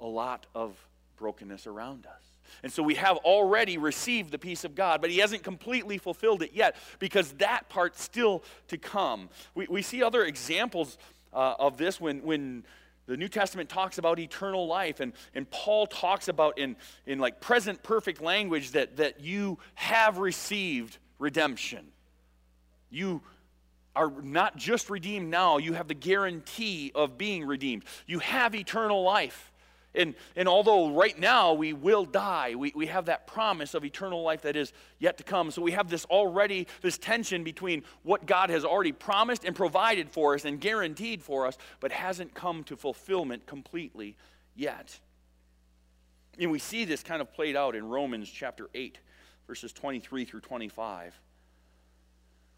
a 0.00 0.06
lot 0.06 0.46
of 0.54 0.76
brokenness 1.16 1.66
around 1.66 2.06
us. 2.06 2.22
And 2.62 2.72
so 2.72 2.82
we 2.82 2.94
have 2.96 3.16
already 3.18 3.78
received 3.78 4.32
the 4.32 4.38
peace 4.38 4.64
of 4.64 4.74
God, 4.74 5.00
but 5.00 5.10
he 5.10 5.18
hasn't 5.18 5.42
completely 5.42 5.98
fulfilled 5.98 6.42
it 6.42 6.52
yet 6.52 6.74
because 6.98 7.32
that 7.34 7.68
part's 7.68 8.02
still 8.02 8.42
to 8.68 8.78
come. 8.78 9.28
We, 9.54 9.66
we 9.68 9.82
see 9.82 10.02
other 10.02 10.24
examples 10.24 10.98
uh, 11.32 11.54
of 11.58 11.76
this 11.76 12.00
when, 12.00 12.22
when 12.22 12.64
the 13.06 13.16
New 13.16 13.28
Testament 13.28 13.68
talks 13.68 13.98
about 13.98 14.18
eternal 14.18 14.66
life, 14.66 15.00
and, 15.00 15.12
and 15.34 15.50
Paul 15.50 15.86
talks 15.86 16.28
about 16.28 16.58
in, 16.58 16.76
in 17.06 17.18
like 17.18 17.40
present 17.40 17.82
perfect 17.82 18.20
language 18.20 18.72
that, 18.72 18.98
that 18.98 19.20
you 19.20 19.58
have 19.74 20.18
received 20.18 20.98
redemption. 21.18 21.86
You 22.88 23.22
are 23.96 24.10
not 24.22 24.56
just 24.56 24.90
redeemed 24.90 25.28
now, 25.28 25.58
you 25.58 25.72
have 25.72 25.88
the 25.88 25.94
guarantee 25.94 26.92
of 26.94 27.18
being 27.18 27.44
redeemed. 27.44 27.84
You 28.06 28.20
have 28.20 28.54
eternal 28.54 29.02
life. 29.02 29.49
And, 29.94 30.14
and 30.36 30.48
although 30.48 30.90
right 30.94 31.18
now 31.18 31.52
we 31.52 31.72
will 31.72 32.04
die, 32.04 32.54
we, 32.54 32.72
we 32.76 32.86
have 32.86 33.06
that 33.06 33.26
promise 33.26 33.74
of 33.74 33.84
eternal 33.84 34.22
life 34.22 34.42
that 34.42 34.54
is 34.54 34.72
yet 34.98 35.18
to 35.18 35.24
come. 35.24 35.50
So 35.50 35.62
we 35.62 35.72
have 35.72 35.90
this 35.90 36.04
already, 36.04 36.68
this 36.80 36.96
tension 36.96 37.42
between 37.42 37.82
what 38.04 38.24
God 38.26 38.50
has 38.50 38.64
already 38.64 38.92
promised 38.92 39.44
and 39.44 39.54
provided 39.54 40.08
for 40.08 40.34
us 40.34 40.44
and 40.44 40.60
guaranteed 40.60 41.22
for 41.22 41.46
us, 41.46 41.58
but 41.80 41.90
hasn't 41.90 42.34
come 42.34 42.62
to 42.64 42.76
fulfillment 42.76 43.46
completely 43.46 44.16
yet. 44.54 45.00
And 46.38 46.50
we 46.52 46.60
see 46.60 46.84
this 46.84 47.02
kind 47.02 47.20
of 47.20 47.32
played 47.32 47.56
out 47.56 47.74
in 47.74 47.88
Romans 47.88 48.30
chapter 48.30 48.70
8, 48.74 48.98
verses 49.48 49.72
23 49.72 50.24
through 50.24 50.40
25 50.40 51.18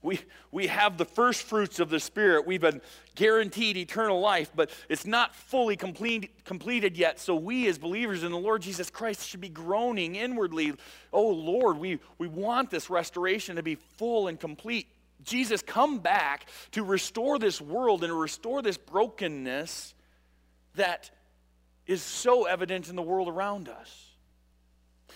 We, 0.00 0.20
we 0.52 0.68
have 0.68 0.96
the 0.96 1.04
first 1.04 1.42
fruits 1.42 1.80
of 1.80 1.90
the 1.90 1.98
Spirit. 1.98 2.46
We've 2.46 2.60
been 2.60 2.80
guaranteed 3.16 3.76
eternal 3.76 4.20
life, 4.20 4.52
but 4.54 4.70
it's 4.88 5.04
not 5.04 5.34
fully 5.34 5.76
complete, 5.76 6.44
completed 6.44 6.96
yet. 6.96 7.18
So, 7.18 7.34
we 7.34 7.66
as 7.68 7.78
believers 7.78 8.22
in 8.22 8.30
the 8.30 8.38
Lord 8.38 8.62
Jesus 8.62 8.90
Christ 8.90 9.28
should 9.28 9.40
be 9.40 9.48
groaning 9.48 10.14
inwardly. 10.14 10.74
Oh, 11.12 11.28
Lord, 11.28 11.78
we, 11.78 11.98
we 12.16 12.28
want 12.28 12.70
this 12.70 12.88
restoration 12.88 13.56
to 13.56 13.62
be 13.62 13.74
full 13.74 14.28
and 14.28 14.38
complete. 14.38 14.86
Jesus, 15.24 15.62
come 15.62 15.98
back 15.98 16.48
to 16.72 16.84
restore 16.84 17.40
this 17.40 17.60
world 17.60 18.04
and 18.04 18.10
to 18.10 18.14
restore 18.14 18.62
this 18.62 18.76
brokenness 18.76 19.94
that 20.76 21.10
is 21.88 22.02
so 22.02 22.44
evident 22.44 22.88
in 22.88 22.94
the 22.94 23.02
world 23.02 23.28
around 23.28 23.68
us. 23.68 24.07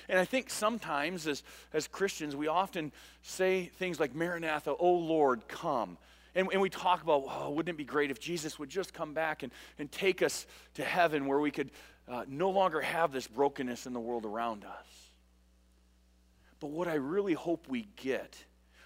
And 0.09 0.19
I 0.19 0.25
think 0.25 0.51
sometimes 0.51 1.27
as, 1.27 1.43
as 1.73 1.87
Christians, 1.89 2.35
we 2.35 2.49
often 2.49 2.93
say 3.23 3.71
things 3.79 4.01
like, 4.01 4.15
Maranatha, 4.15 4.75
oh 4.79 4.95
Lord, 4.95 5.47
come. 5.49 5.99
And, 6.35 6.49
and 6.53 6.61
we 6.61 6.71
talk 6.71 7.03
about, 7.03 7.25
oh, 7.29 7.51
wouldn't 7.51 7.75
it 7.75 7.77
be 7.77 7.85
great 7.85 8.11
if 8.11 8.19
Jesus 8.19 8.59
would 8.59 8.71
just 8.71 8.95
come 8.95 9.13
back 9.13 9.43
and, 9.43 9.53
and 9.79 9.91
take 9.93 10.23
us 10.23 10.47
to 10.75 10.85
heaven 10.85 11.27
where 11.27 11.39
we 11.39 11.51
could 11.51 11.71
uh, 12.09 12.25
no 12.29 12.51
longer 12.51 12.81
have 12.81 13.13
this 13.13 13.27
brokenness 13.27 13.87
in 13.87 13.93
the 13.93 14.01
world 14.01 14.25
around 14.25 14.65
us. 14.65 14.87
But 16.61 16.71
what 16.71 16.89
I 16.89 16.95
really 16.95 17.35
hope 17.35 17.69
we 17.69 17.89
get 17.97 18.37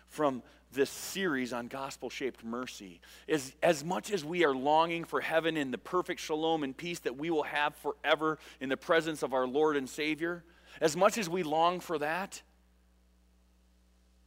from 0.08 0.42
this 0.72 0.90
series 0.90 1.52
on 1.52 1.68
gospel 1.68 2.10
shaped 2.10 2.44
mercy 2.44 3.00
is 3.26 3.54
as 3.62 3.84
much 3.84 4.12
as 4.12 4.24
we 4.24 4.44
are 4.44 4.54
longing 4.54 5.04
for 5.04 5.20
heaven 5.20 5.56
and 5.56 5.72
the 5.72 5.78
perfect 5.78 6.20
shalom 6.20 6.62
and 6.62 6.76
peace 6.76 6.98
that 7.00 7.16
we 7.16 7.30
will 7.30 7.44
have 7.44 7.74
forever 7.76 8.38
in 8.60 8.68
the 8.68 8.76
presence 8.76 9.22
of 9.22 9.32
our 9.32 9.46
Lord 9.46 9.76
and 9.76 9.88
Savior, 9.88 10.44
as 10.80 10.96
much 10.96 11.18
as 11.18 11.28
we 11.28 11.42
long 11.42 11.80
for 11.80 11.98
that, 11.98 12.42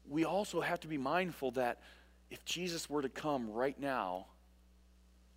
we 0.08 0.26
also 0.26 0.62
have 0.62 0.80
to 0.82 0.88
be 0.88 0.98
mindful 0.98 1.52
that 1.52 1.80
if 2.32 2.44
Jesus 2.46 2.90
were 2.90 3.02
to 3.02 3.10
come 3.10 3.50
right 3.52 3.80
now, 3.80 4.26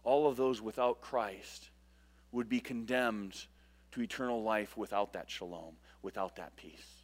all 0.05 0.27
of 0.27 0.37
those 0.37 0.61
without 0.61 1.01
Christ 1.01 1.70
would 2.33 2.48
be 2.48 2.61
condemned 2.61 3.46
to 3.92 4.03
eternal 4.03 4.42
life 4.42 4.77
without 4.77 5.12
that 5.12 5.31
shalom, 5.31 5.75
without 6.03 6.37
that 6.37 6.57
peace. 6.57 7.03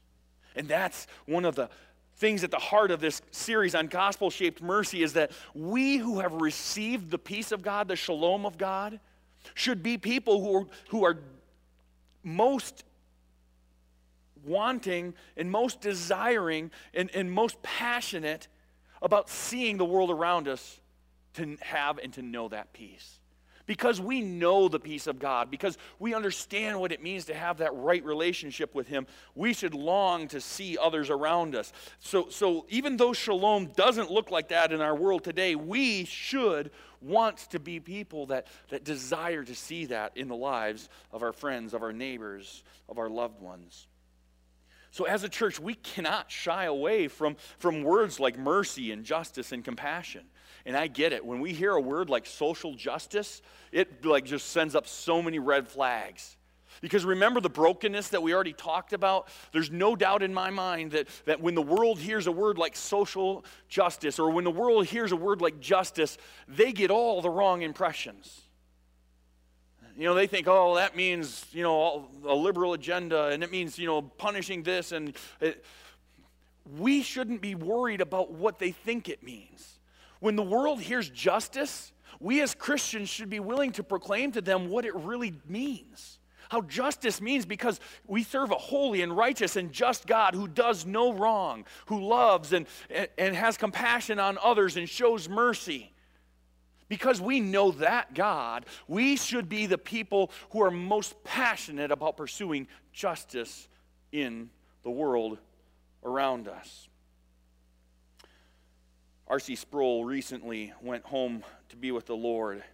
And 0.56 0.66
that's 0.66 1.06
one 1.26 1.44
of 1.44 1.54
the 1.54 1.68
things 2.16 2.42
at 2.42 2.50
the 2.50 2.58
heart 2.58 2.90
of 2.90 3.00
this 3.00 3.22
series 3.30 3.74
on 3.74 3.86
gospel 3.86 4.30
shaped 4.30 4.60
mercy 4.60 5.02
is 5.02 5.12
that 5.12 5.30
we 5.54 5.98
who 5.98 6.18
have 6.20 6.32
received 6.32 7.10
the 7.10 7.18
peace 7.18 7.52
of 7.52 7.62
God, 7.62 7.86
the 7.86 7.96
shalom 7.96 8.44
of 8.44 8.58
God, 8.58 8.98
should 9.54 9.82
be 9.82 9.96
people 9.98 10.40
who 10.40 10.56
are, 10.56 10.66
who 10.88 11.04
are 11.04 11.18
most 12.24 12.82
wanting 14.44 15.14
and 15.36 15.50
most 15.50 15.80
desiring 15.80 16.70
and, 16.94 17.10
and 17.14 17.30
most 17.30 17.62
passionate 17.62 18.48
about 19.02 19.28
seeing 19.28 19.76
the 19.76 19.84
world 19.84 20.10
around 20.10 20.48
us 20.48 20.80
to 21.34 21.56
have 21.60 21.98
and 21.98 22.12
to 22.14 22.22
know 22.22 22.48
that 22.48 22.72
peace. 22.72 23.18
Because 23.66 24.00
we 24.00 24.22
know 24.22 24.68
the 24.68 24.80
peace 24.80 25.06
of 25.06 25.18
God, 25.18 25.50
because 25.50 25.76
we 25.98 26.14
understand 26.14 26.80
what 26.80 26.90
it 26.90 27.02
means 27.02 27.26
to 27.26 27.34
have 27.34 27.58
that 27.58 27.74
right 27.74 28.02
relationship 28.02 28.74
with 28.74 28.88
Him, 28.88 29.06
we 29.34 29.52
should 29.52 29.74
long 29.74 30.26
to 30.28 30.40
see 30.40 30.78
others 30.78 31.10
around 31.10 31.54
us. 31.54 31.70
So, 31.98 32.30
so 32.30 32.64
even 32.70 32.96
though 32.96 33.12
shalom 33.12 33.66
doesn't 33.66 34.10
look 34.10 34.30
like 34.30 34.48
that 34.48 34.72
in 34.72 34.80
our 34.80 34.96
world 34.96 35.22
today, 35.22 35.54
we 35.54 36.06
should 36.06 36.70
want 37.02 37.36
to 37.50 37.60
be 37.60 37.78
people 37.78 38.26
that, 38.26 38.46
that 38.70 38.84
desire 38.84 39.44
to 39.44 39.54
see 39.54 39.84
that 39.86 40.16
in 40.16 40.28
the 40.28 40.36
lives 40.36 40.88
of 41.12 41.22
our 41.22 41.34
friends, 41.34 41.74
of 41.74 41.82
our 41.82 41.92
neighbors, 41.92 42.64
of 42.88 42.98
our 42.98 43.10
loved 43.10 43.42
ones. 43.42 43.87
So, 44.90 45.04
as 45.04 45.22
a 45.22 45.28
church, 45.28 45.60
we 45.60 45.74
cannot 45.74 46.30
shy 46.30 46.64
away 46.64 47.08
from, 47.08 47.36
from 47.58 47.82
words 47.82 48.18
like 48.18 48.38
mercy 48.38 48.90
and 48.92 49.04
justice 49.04 49.52
and 49.52 49.64
compassion. 49.64 50.24
And 50.64 50.76
I 50.76 50.86
get 50.86 51.12
it. 51.12 51.24
When 51.24 51.40
we 51.40 51.52
hear 51.52 51.72
a 51.72 51.80
word 51.80 52.10
like 52.10 52.26
social 52.26 52.74
justice, 52.74 53.42
it 53.72 54.04
like 54.04 54.24
just 54.24 54.50
sends 54.50 54.74
up 54.74 54.86
so 54.86 55.22
many 55.22 55.38
red 55.38 55.68
flags. 55.68 56.36
Because 56.80 57.04
remember 57.04 57.40
the 57.40 57.50
brokenness 57.50 58.08
that 58.08 58.22
we 58.22 58.34
already 58.34 58.52
talked 58.52 58.92
about? 58.92 59.28
There's 59.52 59.70
no 59.70 59.96
doubt 59.96 60.22
in 60.22 60.32
my 60.32 60.50
mind 60.50 60.92
that, 60.92 61.08
that 61.24 61.40
when 61.40 61.54
the 61.54 61.62
world 61.62 61.98
hears 61.98 62.26
a 62.26 62.32
word 62.32 62.58
like 62.58 62.76
social 62.76 63.44
justice 63.68 64.18
or 64.18 64.30
when 64.30 64.44
the 64.44 64.50
world 64.50 64.86
hears 64.86 65.12
a 65.12 65.16
word 65.16 65.40
like 65.40 65.60
justice, 65.60 66.18
they 66.46 66.72
get 66.72 66.90
all 66.90 67.20
the 67.20 67.30
wrong 67.30 67.62
impressions. 67.62 68.42
You 69.98 70.04
know, 70.04 70.14
they 70.14 70.28
think, 70.28 70.46
oh, 70.46 70.76
that 70.76 70.94
means, 70.94 71.44
you 71.50 71.64
know, 71.64 72.06
a 72.24 72.32
liberal 72.32 72.72
agenda 72.72 73.26
and 73.26 73.42
it 73.42 73.50
means, 73.50 73.80
you 73.80 73.86
know, 73.86 74.00
punishing 74.00 74.62
this. 74.62 74.92
And 74.92 75.12
it, 75.40 75.64
we 76.78 77.02
shouldn't 77.02 77.40
be 77.40 77.56
worried 77.56 78.00
about 78.00 78.30
what 78.30 78.60
they 78.60 78.70
think 78.70 79.08
it 79.08 79.24
means. 79.24 79.80
When 80.20 80.36
the 80.36 80.42
world 80.44 80.80
hears 80.80 81.10
justice, 81.10 81.92
we 82.20 82.40
as 82.42 82.54
Christians 82.54 83.08
should 83.08 83.28
be 83.28 83.40
willing 83.40 83.72
to 83.72 83.82
proclaim 83.82 84.30
to 84.32 84.40
them 84.40 84.68
what 84.68 84.84
it 84.84 84.94
really 84.94 85.34
means. 85.48 86.20
How 86.48 86.60
justice 86.62 87.20
means 87.20 87.44
because 87.44 87.80
we 88.06 88.22
serve 88.22 88.52
a 88.52 88.56
holy 88.56 89.02
and 89.02 89.16
righteous 89.16 89.56
and 89.56 89.72
just 89.72 90.06
God 90.06 90.32
who 90.32 90.46
does 90.46 90.86
no 90.86 91.12
wrong, 91.12 91.64
who 91.86 92.00
loves 92.00 92.52
and, 92.52 92.66
and 93.18 93.34
has 93.34 93.56
compassion 93.56 94.20
on 94.20 94.38
others 94.44 94.76
and 94.76 94.88
shows 94.88 95.28
mercy. 95.28 95.92
Because 96.88 97.20
we 97.20 97.40
know 97.40 97.70
that 97.72 98.14
God, 98.14 98.64
we 98.86 99.16
should 99.16 99.48
be 99.48 99.66
the 99.66 99.78
people 99.78 100.30
who 100.50 100.62
are 100.62 100.70
most 100.70 101.22
passionate 101.24 101.90
about 101.90 102.16
pursuing 102.16 102.66
justice 102.92 103.68
in 104.10 104.50
the 104.82 104.90
world 104.90 105.38
around 106.02 106.48
us. 106.48 106.88
R.C. 109.26 109.56
Sproul 109.56 110.06
recently 110.06 110.72
went 110.80 111.04
home 111.04 111.44
to 111.68 111.76
be 111.76 111.92
with 111.92 112.06
the 112.06 112.16
Lord, 112.16 112.64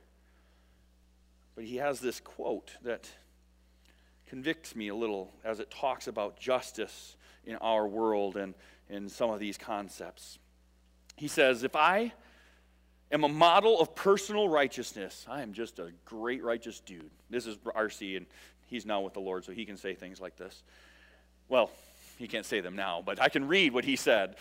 but 1.56 1.64
he 1.64 1.76
has 1.76 1.98
this 1.98 2.20
quote 2.20 2.70
that 2.82 3.08
convicts 4.26 4.76
me 4.76 4.88
a 4.88 4.94
little 4.94 5.32
as 5.44 5.58
it 5.58 5.70
talks 5.70 6.06
about 6.06 6.38
justice 6.38 7.16
in 7.44 7.56
our 7.56 7.88
world 7.88 8.36
and 8.36 8.54
in 8.88 9.08
some 9.08 9.30
of 9.30 9.40
these 9.40 9.58
concepts. 9.58 10.38
He 11.16 11.26
says, 11.26 11.64
If 11.64 11.74
I 11.74 12.12
am 13.12 13.24
a 13.24 13.28
model 13.28 13.80
of 13.80 13.94
personal 13.94 14.48
righteousness. 14.48 15.24
I 15.28 15.42
am 15.42 15.52
just 15.52 15.78
a 15.78 15.92
great 16.04 16.42
righteous 16.42 16.80
dude. 16.80 17.10
This 17.30 17.46
is 17.46 17.56
RC, 17.58 18.16
and 18.16 18.26
he's 18.66 18.86
now 18.86 19.00
with 19.00 19.14
the 19.14 19.20
Lord, 19.20 19.44
so 19.44 19.52
he 19.52 19.64
can 19.64 19.76
say 19.76 19.94
things 19.94 20.20
like 20.20 20.36
this. 20.36 20.62
Well, 21.48 21.70
he 22.18 22.28
can't 22.28 22.46
say 22.46 22.60
them 22.60 22.76
now, 22.76 23.02
but 23.04 23.20
I 23.20 23.28
can 23.28 23.48
read 23.48 23.72
what 23.72 23.84
he 23.84 23.96
said. 23.96 24.36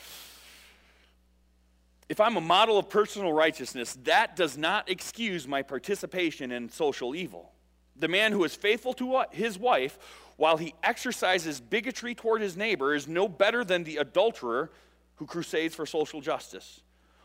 If 2.10 2.20
I'm 2.20 2.38
a 2.38 2.42
model 2.42 2.78
of 2.78 2.90
personal 2.90 3.34
righteousness, 3.34 3.98
that 4.04 4.36
does 4.36 4.58
not 4.58 4.90
excuse 4.90 5.48
my 5.48 5.62
participation 5.62 6.52
in 6.52 6.70
social 6.70 7.16
evil. 7.16 7.52
The 7.96 8.08
man 8.08 8.32
who 8.32 8.44
is 8.44 8.56
faithful 8.56 8.94
to 8.96 9.24
his 9.32 9.58
wife 9.58 9.98
while 10.36 10.58
he 10.58 10.74
exercises 10.84 11.62
bigotry 11.62 12.16
toward 12.16 12.42
his 12.42 12.58
neighbor 12.58 12.94
is 12.94 13.08
no 13.08 13.28
better 13.28 13.64
than 13.64 13.84
the 13.84 13.98
adulterer 13.98 14.72
who 15.16 15.26
crusades 15.26 15.76
for 15.76 15.86
social 15.86 16.22
justice. 16.22 16.82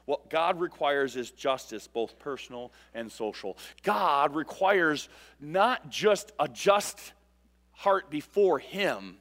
What 0.08 0.30
God 0.30 0.58
requires 0.58 1.16
is 1.16 1.30
justice, 1.32 1.86
both 1.86 2.18
personal 2.18 2.72
and 2.94 3.12
social. 3.12 3.58
God 3.82 4.34
requires 4.34 5.10
not 5.38 5.90
just 5.90 6.32
a 6.40 6.48
just 6.48 7.12
heart 7.72 8.08
before 8.08 8.58
Him. 8.58 9.18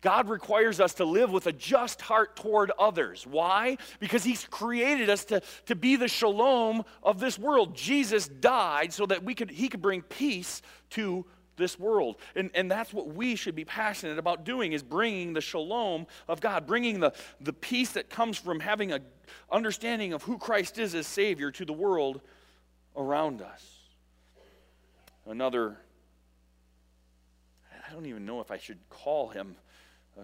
God 0.00 0.28
requires 0.28 0.80
us 0.80 0.94
to 0.94 1.04
live 1.04 1.30
with 1.30 1.46
a 1.46 1.52
just 1.52 2.02
heart 2.02 2.34
toward 2.34 2.72
others. 2.80 3.24
Why? 3.24 3.76
Because 4.00 4.24
He's 4.24 4.44
created 4.46 5.08
us 5.08 5.24
to, 5.26 5.40
to 5.66 5.76
be 5.76 5.94
the 5.94 6.08
shalom 6.08 6.84
of 7.04 7.20
this 7.20 7.38
world. 7.38 7.76
Jesus 7.76 8.26
died 8.26 8.92
so 8.92 9.06
that 9.06 9.22
we 9.22 9.36
could, 9.36 9.52
He 9.52 9.68
could 9.68 9.82
bring 9.82 10.02
peace 10.02 10.62
to 10.90 11.24
this 11.56 11.78
world. 11.78 12.16
And, 12.34 12.50
and 12.56 12.68
that's 12.68 12.92
what 12.92 13.14
we 13.14 13.36
should 13.36 13.54
be 13.54 13.64
passionate 13.64 14.18
about 14.18 14.44
doing 14.44 14.72
is 14.72 14.82
bringing 14.82 15.32
the 15.32 15.40
shalom 15.40 16.08
of 16.26 16.40
God, 16.40 16.66
bringing 16.66 16.98
the, 16.98 17.12
the 17.40 17.52
peace 17.52 17.92
that 17.92 18.10
comes 18.10 18.36
from 18.36 18.58
having 18.58 18.90
an 18.90 19.00
understanding 19.50 20.12
of 20.12 20.22
who 20.22 20.38
Christ 20.38 20.78
is 20.78 20.94
as 20.94 21.06
Savior 21.06 21.50
to 21.52 21.64
the 21.64 21.72
world 21.72 22.20
around 22.96 23.42
us. 23.42 23.78
Another, 25.26 25.76
I 27.72 27.92
don't 27.92 28.06
even 28.06 28.26
know 28.26 28.40
if 28.40 28.50
I 28.50 28.58
should 28.58 28.78
call 28.90 29.28
him 29.28 29.56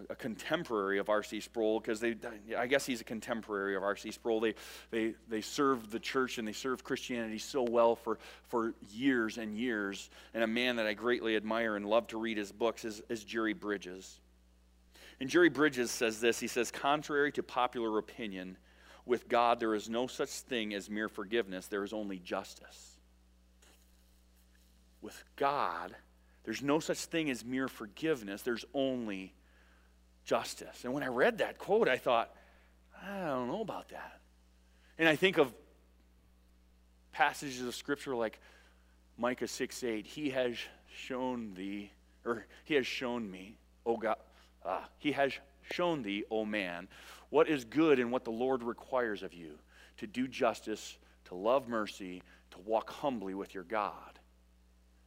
a, 0.08 0.14
contemporary 0.14 0.98
of 0.98 1.08
R.C. 1.08 1.40
Sproul 1.40 1.80
because 1.80 2.00
they, 2.00 2.14
I 2.56 2.66
guess 2.66 2.86
he's 2.86 3.00
a 3.00 3.04
contemporary 3.04 3.76
of 3.76 3.82
R.C. 3.82 4.10
Sproul. 4.12 4.40
They, 4.40 4.54
they, 4.90 5.14
they 5.28 5.40
served 5.40 5.90
the 5.90 5.98
church 5.98 6.38
and 6.38 6.46
they 6.46 6.52
served 6.52 6.84
Christianity 6.84 7.38
so 7.38 7.62
well 7.62 7.96
for, 7.96 8.18
for 8.48 8.74
years 8.90 9.38
and 9.38 9.56
years. 9.56 10.10
And 10.34 10.44
a 10.44 10.46
man 10.46 10.76
that 10.76 10.86
I 10.86 10.94
greatly 10.94 11.36
admire 11.36 11.76
and 11.76 11.86
love 11.86 12.06
to 12.08 12.18
read 12.18 12.38
his 12.38 12.52
books 12.52 12.84
is, 12.84 13.02
is 13.08 13.24
Jerry 13.24 13.54
Bridges. 13.54 14.20
And 15.20 15.28
Jerry 15.28 15.50
Bridges 15.50 15.90
says 15.90 16.20
this 16.20 16.40
he 16.40 16.46
says, 16.46 16.70
contrary 16.70 17.32
to 17.32 17.42
popular 17.42 17.98
opinion, 17.98 18.56
with 19.10 19.28
God 19.28 19.58
there 19.58 19.74
is 19.74 19.88
no 19.88 20.06
such 20.06 20.30
thing 20.30 20.72
as 20.72 20.88
mere 20.88 21.08
forgiveness, 21.08 21.66
there 21.66 21.82
is 21.82 21.92
only 21.92 22.20
justice. 22.20 22.96
With 25.02 25.20
God, 25.34 25.92
there's 26.44 26.62
no 26.62 26.78
such 26.78 26.98
thing 26.98 27.28
as 27.28 27.44
mere 27.44 27.66
forgiveness, 27.66 28.42
there's 28.42 28.64
only 28.72 29.34
justice. 30.24 30.84
And 30.84 30.94
when 30.94 31.02
I 31.02 31.08
read 31.08 31.38
that 31.38 31.58
quote, 31.58 31.88
I 31.88 31.96
thought, 31.96 32.30
I 33.04 33.26
don't 33.26 33.48
know 33.48 33.62
about 33.62 33.88
that. 33.88 34.20
And 34.96 35.08
I 35.08 35.16
think 35.16 35.38
of 35.38 35.52
passages 37.10 37.66
of 37.66 37.74
scripture 37.74 38.14
like 38.14 38.38
Micah 39.18 39.48
6 39.48 39.82
8, 39.82 40.06
He 40.06 40.30
has 40.30 40.54
shown 40.94 41.54
thee, 41.54 41.90
or 42.24 42.46
He 42.62 42.74
has 42.74 42.86
shown 42.86 43.28
me, 43.28 43.56
oh 43.84 43.96
God, 43.96 44.18
uh, 44.64 44.84
He 44.98 45.10
has 45.12 45.32
shown 45.72 46.02
thee, 46.02 46.24
O 46.30 46.44
man, 46.44 46.88
what 47.30 47.48
is 47.48 47.64
good 47.64 47.98
and 47.98 48.10
what 48.10 48.24
the 48.24 48.30
Lord 48.30 48.62
requires 48.62 49.22
of 49.22 49.32
you 49.32 49.58
to 49.98 50.06
do 50.06 50.26
justice, 50.26 50.98
to 51.26 51.34
love 51.34 51.68
mercy, 51.68 52.22
to 52.50 52.58
walk 52.60 52.90
humbly 52.90 53.34
with 53.34 53.54
your 53.54 53.64
God. 53.64 54.18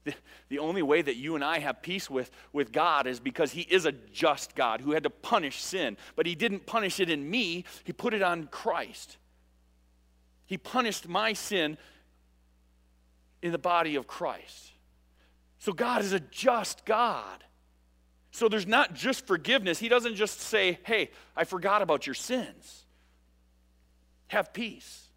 The, 0.06 0.14
the 0.50 0.60
only 0.60 0.82
way 0.82 1.02
that 1.02 1.16
you 1.16 1.36
and 1.36 1.44
I 1.44 1.60
have 1.60 1.82
peace 1.82 2.10
with, 2.10 2.30
with 2.52 2.72
God 2.72 3.08
is 3.08 3.20
because 3.22 3.52
He 3.54 3.62
is 3.62 3.86
a 3.86 3.92
just 3.92 4.54
God 4.54 4.82
who 4.82 4.92
had 4.92 5.04
to 5.04 5.10
punish 5.10 5.62
sin. 5.62 5.96
But 6.16 6.26
He 6.26 6.36
didn't 6.36 6.66
punish 6.66 7.00
it 7.00 7.10
in 7.10 7.30
me, 7.30 7.64
He 7.84 7.94
put 7.94 8.14
it 8.14 8.22
on 8.22 8.48
Christ. 8.48 9.18
He 10.46 10.58
punished 10.58 11.08
my 11.08 11.34
sin 11.34 11.78
in 13.42 13.52
the 13.52 13.58
body 13.58 13.96
of 13.96 14.08
Christ. 14.08 14.74
So 15.58 15.72
God 15.72 16.02
is 16.02 16.12
a 16.12 16.20
just 16.20 16.86
God. 16.86 17.44
So 18.34 18.50
there's 18.50 18.66
not 18.66 18.96
just 18.96 19.28
forgiveness. 19.28 19.78
He 19.78 19.90
doesn't 19.90 20.16
just 20.16 20.42
say, 20.42 20.80
hey, 20.84 21.12
I 21.38 21.44
forgot 21.44 21.84
about 21.84 22.08
your 22.08 22.16
sins. 22.16 22.84
Have 24.28 24.52
peace. 24.52 25.08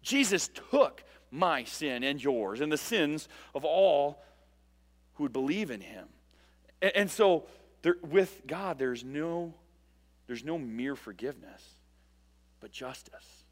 Jesus 0.00 0.48
took 0.70 1.04
my 1.30 1.64
sin 1.64 2.02
and 2.02 2.22
yours 2.22 2.62
and 2.62 2.72
the 2.72 2.78
sins 2.78 3.28
of 3.54 3.66
all 3.66 4.22
who 5.14 5.24
would 5.24 5.32
believe 5.34 5.70
in 5.70 5.82
him. 5.82 6.08
And, 6.80 6.92
and 6.96 7.10
so 7.10 7.44
there, 7.82 7.96
with 8.00 8.40
God, 8.46 8.78
there's 8.78 9.04
no, 9.04 9.52
there's 10.26 10.42
no 10.42 10.56
mere 10.56 10.96
forgiveness, 10.96 11.62
but 12.60 12.72
justice. 12.72 13.44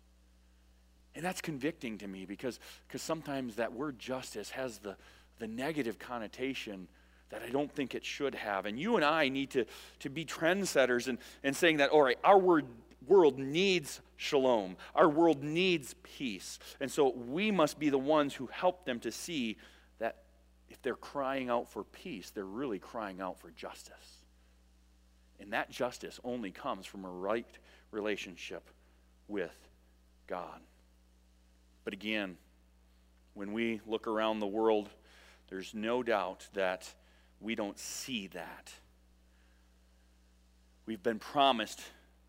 And 1.15 1.23
that's 1.23 1.43
convicting 1.43 1.99
to 1.99 2.09
me 2.09 2.25
because 2.25 2.59
because 2.89 3.03
sometimes 3.03 3.57
that 3.57 3.75
word 3.75 3.99
justice 3.99 4.49
has 4.51 4.79
the, 4.79 4.97
the 5.39 5.49
negative 5.49 5.99
connotation 5.99 6.89
that 7.31 7.43
I 7.43 7.51
don't 7.51 7.73
think 7.73 7.95
it 7.95 8.05
should 8.05 8.35
have. 8.35 8.67
And 8.67 8.79
you 8.79 8.97
and 8.97 9.05
I 9.05 9.29
need 9.29 9.51
to, 9.51 9.65
to 10.01 10.11
be 10.11 10.25
trendsetters 10.25 11.09
and, 11.09 11.19
and 11.43 11.57
saying 11.57 11.79
that, 11.79 11.91
all 11.91 12.03
right, 12.03 12.19
our 12.25 12.39
word 12.39 12.67
world 13.07 13.39
needs 13.39 14.01
shalom. 14.17 14.77
Our 14.95 15.09
world 15.09 15.43
needs 15.43 15.95
peace. 16.03 16.59
And 16.81 16.91
so 16.91 17.11
we 17.11 17.51
must 17.51 17.79
be 17.79 17.89
the 17.89 17.99
ones 17.99 18.35
who 18.35 18.47
help 18.47 18.85
them 18.85 19.01
to 19.01 19.11
see 19.11 19.57
that 19.99 20.23
if 20.69 20.81
they're 20.83 20.95
crying 20.95 21.49
out 21.49 21.69
for 21.69 21.85
peace, 21.85 22.31
they're 22.31 22.45
really 22.45 22.79
crying 22.79 23.21
out 23.21 23.41
for 23.41 23.51
justice. 23.51 23.95
And 25.41 25.53
that 25.53 25.71
justice 25.71 26.21
only 26.23 26.51
comes 26.51 26.87
from 26.87 27.05
a 27.05 27.11
right 27.11 27.47
relationship 27.91 28.69
with 29.27 29.57
God. 30.27 30.61
But 31.85 31.95
again, 31.95 32.37
when 33.35 33.53
we 33.53 33.81
look 33.87 34.07
around 34.07 34.39
the 34.39 34.47
world, 34.47 34.91
there's 35.49 35.75
no 35.75 36.03
doubt 36.03 36.47
that 36.53 36.93
we 37.41 37.55
don't 37.55 37.79
see 37.79 38.29
that. 38.29 38.73
We've 40.87 41.03
been 41.03 41.19
promised 41.19 41.81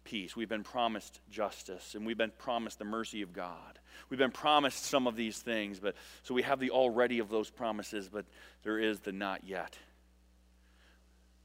peace. 0.03 0.35
We've 0.35 0.49
been 0.49 0.63
promised 0.63 1.19
justice, 1.29 1.95
and 1.95 2.05
we've 2.05 2.17
been 2.17 2.31
promised 2.37 2.79
the 2.79 2.85
mercy 2.85 3.21
of 3.21 3.33
God. 3.33 3.79
We've 4.09 4.19
been 4.19 4.31
promised 4.31 4.85
some 4.85 5.07
of 5.07 5.15
these 5.15 5.37
things, 5.37 5.79
but 5.79 5.95
so 6.23 6.33
we 6.33 6.41
have 6.41 6.59
the 6.59 6.71
already 6.71 7.19
of 7.19 7.29
those 7.29 7.49
promises, 7.49 8.09
but 8.09 8.25
there 8.63 8.79
is 8.79 8.99
the 8.99 9.11
not 9.11 9.43
yet. 9.43 9.77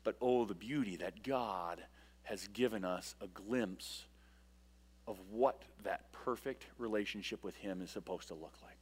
But 0.05 0.17
oh, 0.21 0.45
the 0.45 0.55
beauty 0.55 0.97
that 0.97 1.23
God 1.23 1.83
has 2.23 2.49
given 2.49 2.85
us 2.85 3.15
a 3.21 3.27
glimpse 3.27 4.05
of 5.07 5.19
what 5.31 5.63
that 5.85 6.13
perfect 6.13 6.67
relationship 6.79 7.45
with 7.45 7.57
Him 7.57 7.83
is 7.83 7.91
supposed 7.91 8.29
to 8.29 8.35
look 8.35 8.55
like. 8.63 8.79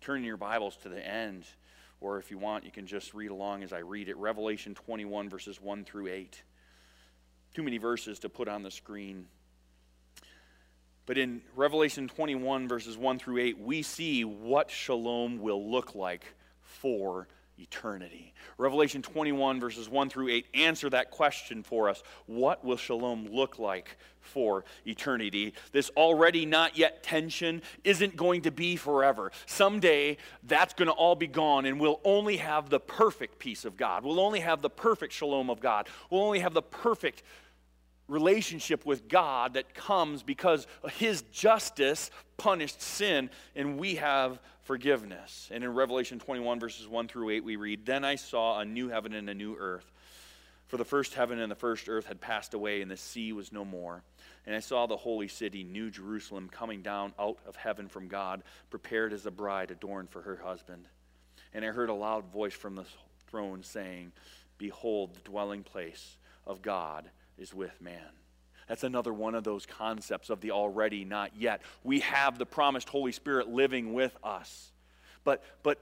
Turn 0.00 0.22
your 0.22 0.36
Bibles 0.36 0.76
to 0.78 0.88
the 0.88 1.04
end, 1.04 1.44
or 2.00 2.18
if 2.18 2.30
you 2.30 2.38
want, 2.38 2.64
you 2.64 2.70
can 2.70 2.86
just 2.86 3.14
read 3.14 3.30
along 3.30 3.62
as 3.62 3.72
I 3.72 3.78
read 3.78 4.08
it. 4.08 4.16
Revelation 4.16 4.74
21, 4.74 5.28
verses 5.28 5.60
1 5.60 5.84
through 5.84 6.08
8 6.08 6.42
too 7.54 7.62
many 7.62 7.78
verses 7.78 8.20
to 8.20 8.28
put 8.28 8.48
on 8.48 8.62
the 8.62 8.70
screen. 8.70 9.26
But 11.06 11.18
in 11.18 11.42
Revelation 11.56 12.06
21, 12.06 12.68
verses 12.68 12.96
1 12.96 13.18
through 13.18 13.38
8, 13.38 13.58
we 13.58 13.82
see 13.82 14.24
what 14.24 14.70
shalom 14.70 15.40
will 15.40 15.70
look 15.70 15.94
like 15.94 16.24
for 16.62 17.26
eternity. 17.58 18.32
Revelation 18.56 19.02
21, 19.02 19.60
verses 19.60 19.88
1 19.88 20.10
through 20.10 20.28
8, 20.28 20.46
answer 20.54 20.90
that 20.90 21.10
question 21.10 21.62
for 21.62 21.88
us. 21.88 22.02
What 22.26 22.64
will 22.64 22.76
shalom 22.76 23.26
look 23.30 23.58
like 23.58 23.96
for 24.20 24.64
eternity? 24.86 25.54
This 25.72 25.90
already 25.96 26.46
not 26.46 26.78
yet 26.78 27.02
tension 27.02 27.62
isn't 27.84 28.16
going 28.16 28.42
to 28.42 28.50
be 28.50 28.76
forever. 28.76 29.32
Someday, 29.46 30.16
that's 30.44 30.74
going 30.74 30.88
to 30.88 30.92
all 30.92 31.16
be 31.16 31.26
gone, 31.26 31.66
and 31.66 31.80
we'll 31.80 32.00
only 32.04 32.36
have 32.38 32.70
the 32.70 32.80
perfect 32.80 33.38
peace 33.38 33.64
of 33.64 33.76
God. 33.76 34.04
We'll 34.04 34.20
only 34.20 34.40
have 34.40 34.62
the 34.62 34.70
perfect 34.70 35.12
shalom 35.12 35.50
of 35.50 35.60
God. 35.60 35.88
We'll 36.10 36.22
only 36.22 36.40
have 36.40 36.54
the 36.54 36.62
perfect 36.62 37.22
relationship 38.08 38.86
with 38.86 39.08
God 39.08 39.54
that 39.54 39.74
comes 39.74 40.22
because 40.22 40.66
his 40.94 41.22
justice 41.30 42.10
punished 42.38 42.80
sin 42.80 43.28
and 43.54 43.78
we 43.78 43.96
have 43.96 44.40
forgiveness. 44.68 45.48
And 45.50 45.64
in 45.64 45.72
Revelation 45.72 46.18
21, 46.18 46.60
verses 46.60 46.86
1 46.86 47.08
through 47.08 47.30
8, 47.30 47.42
we 47.42 47.56
read 47.56 47.86
Then 47.86 48.04
I 48.04 48.16
saw 48.16 48.60
a 48.60 48.66
new 48.66 48.90
heaven 48.90 49.14
and 49.14 49.30
a 49.30 49.34
new 49.34 49.56
earth. 49.58 49.90
For 50.66 50.76
the 50.76 50.84
first 50.84 51.14
heaven 51.14 51.40
and 51.40 51.50
the 51.50 51.56
first 51.56 51.88
earth 51.88 52.04
had 52.04 52.20
passed 52.20 52.52
away, 52.52 52.82
and 52.82 52.90
the 52.90 52.96
sea 52.98 53.32
was 53.32 53.50
no 53.50 53.64
more. 53.64 54.02
And 54.44 54.54
I 54.54 54.60
saw 54.60 54.84
the 54.84 54.98
holy 54.98 55.26
city, 55.26 55.64
New 55.64 55.90
Jerusalem, 55.90 56.50
coming 56.50 56.82
down 56.82 57.14
out 57.18 57.38
of 57.46 57.56
heaven 57.56 57.88
from 57.88 58.08
God, 58.08 58.42
prepared 58.68 59.14
as 59.14 59.24
a 59.24 59.30
bride 59.30 59.70
adorned 59.70 60.10
for 60.10 60.20
her 60.20 60.36
husband. 60.36 60.86
And 61.54 61.64
I 61.64 61.68
heard 61.68 61.88
a 61.88 61.94
loud 61.94 62.30
voice 62.30 62.52
from 62.52 62.74
the 62.74 62.84
throne 63.26 63.62
saying, 63.62 64.12
Behold, 64.58 65.14
the 65.14 65.20
dwelling 65.20 65.62
place 65.62 66.18
of 66.46 66.60
God 66.60 67.08
is 67.38 67.54
with 67.54 67.80
man. 67.80 68.10
That's 68.68 68.84
another 68.84 69.12
one 69.12 69.34
of 69.34 69.44
those 69.44 69.64
concepts 69.64 70.30
of 70.30 70.40
the 70.40 70.50
already 70.50 71.04
not 71.04 71.32
yet. 71.36 71.62
We 71.82 72.00
have 72.00 72.38
the 72.38 72.46
promised 72.46 72.88
Holy 72.88 73.12
Spirit 73.12 73.48
living 73.48 73.94
with 73.94 74.16
us. 74.22 74.70
But, 75.24 75.42
but 75.62 75.78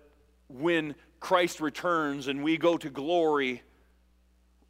when 0.48 0.94
Christ 1.18 1.60
returns 1.60 2.28
and 2.28 2.44
we 2.44 2.56
go 2.56 2.76
to 2.78 2.88
glory, 2.88 3.62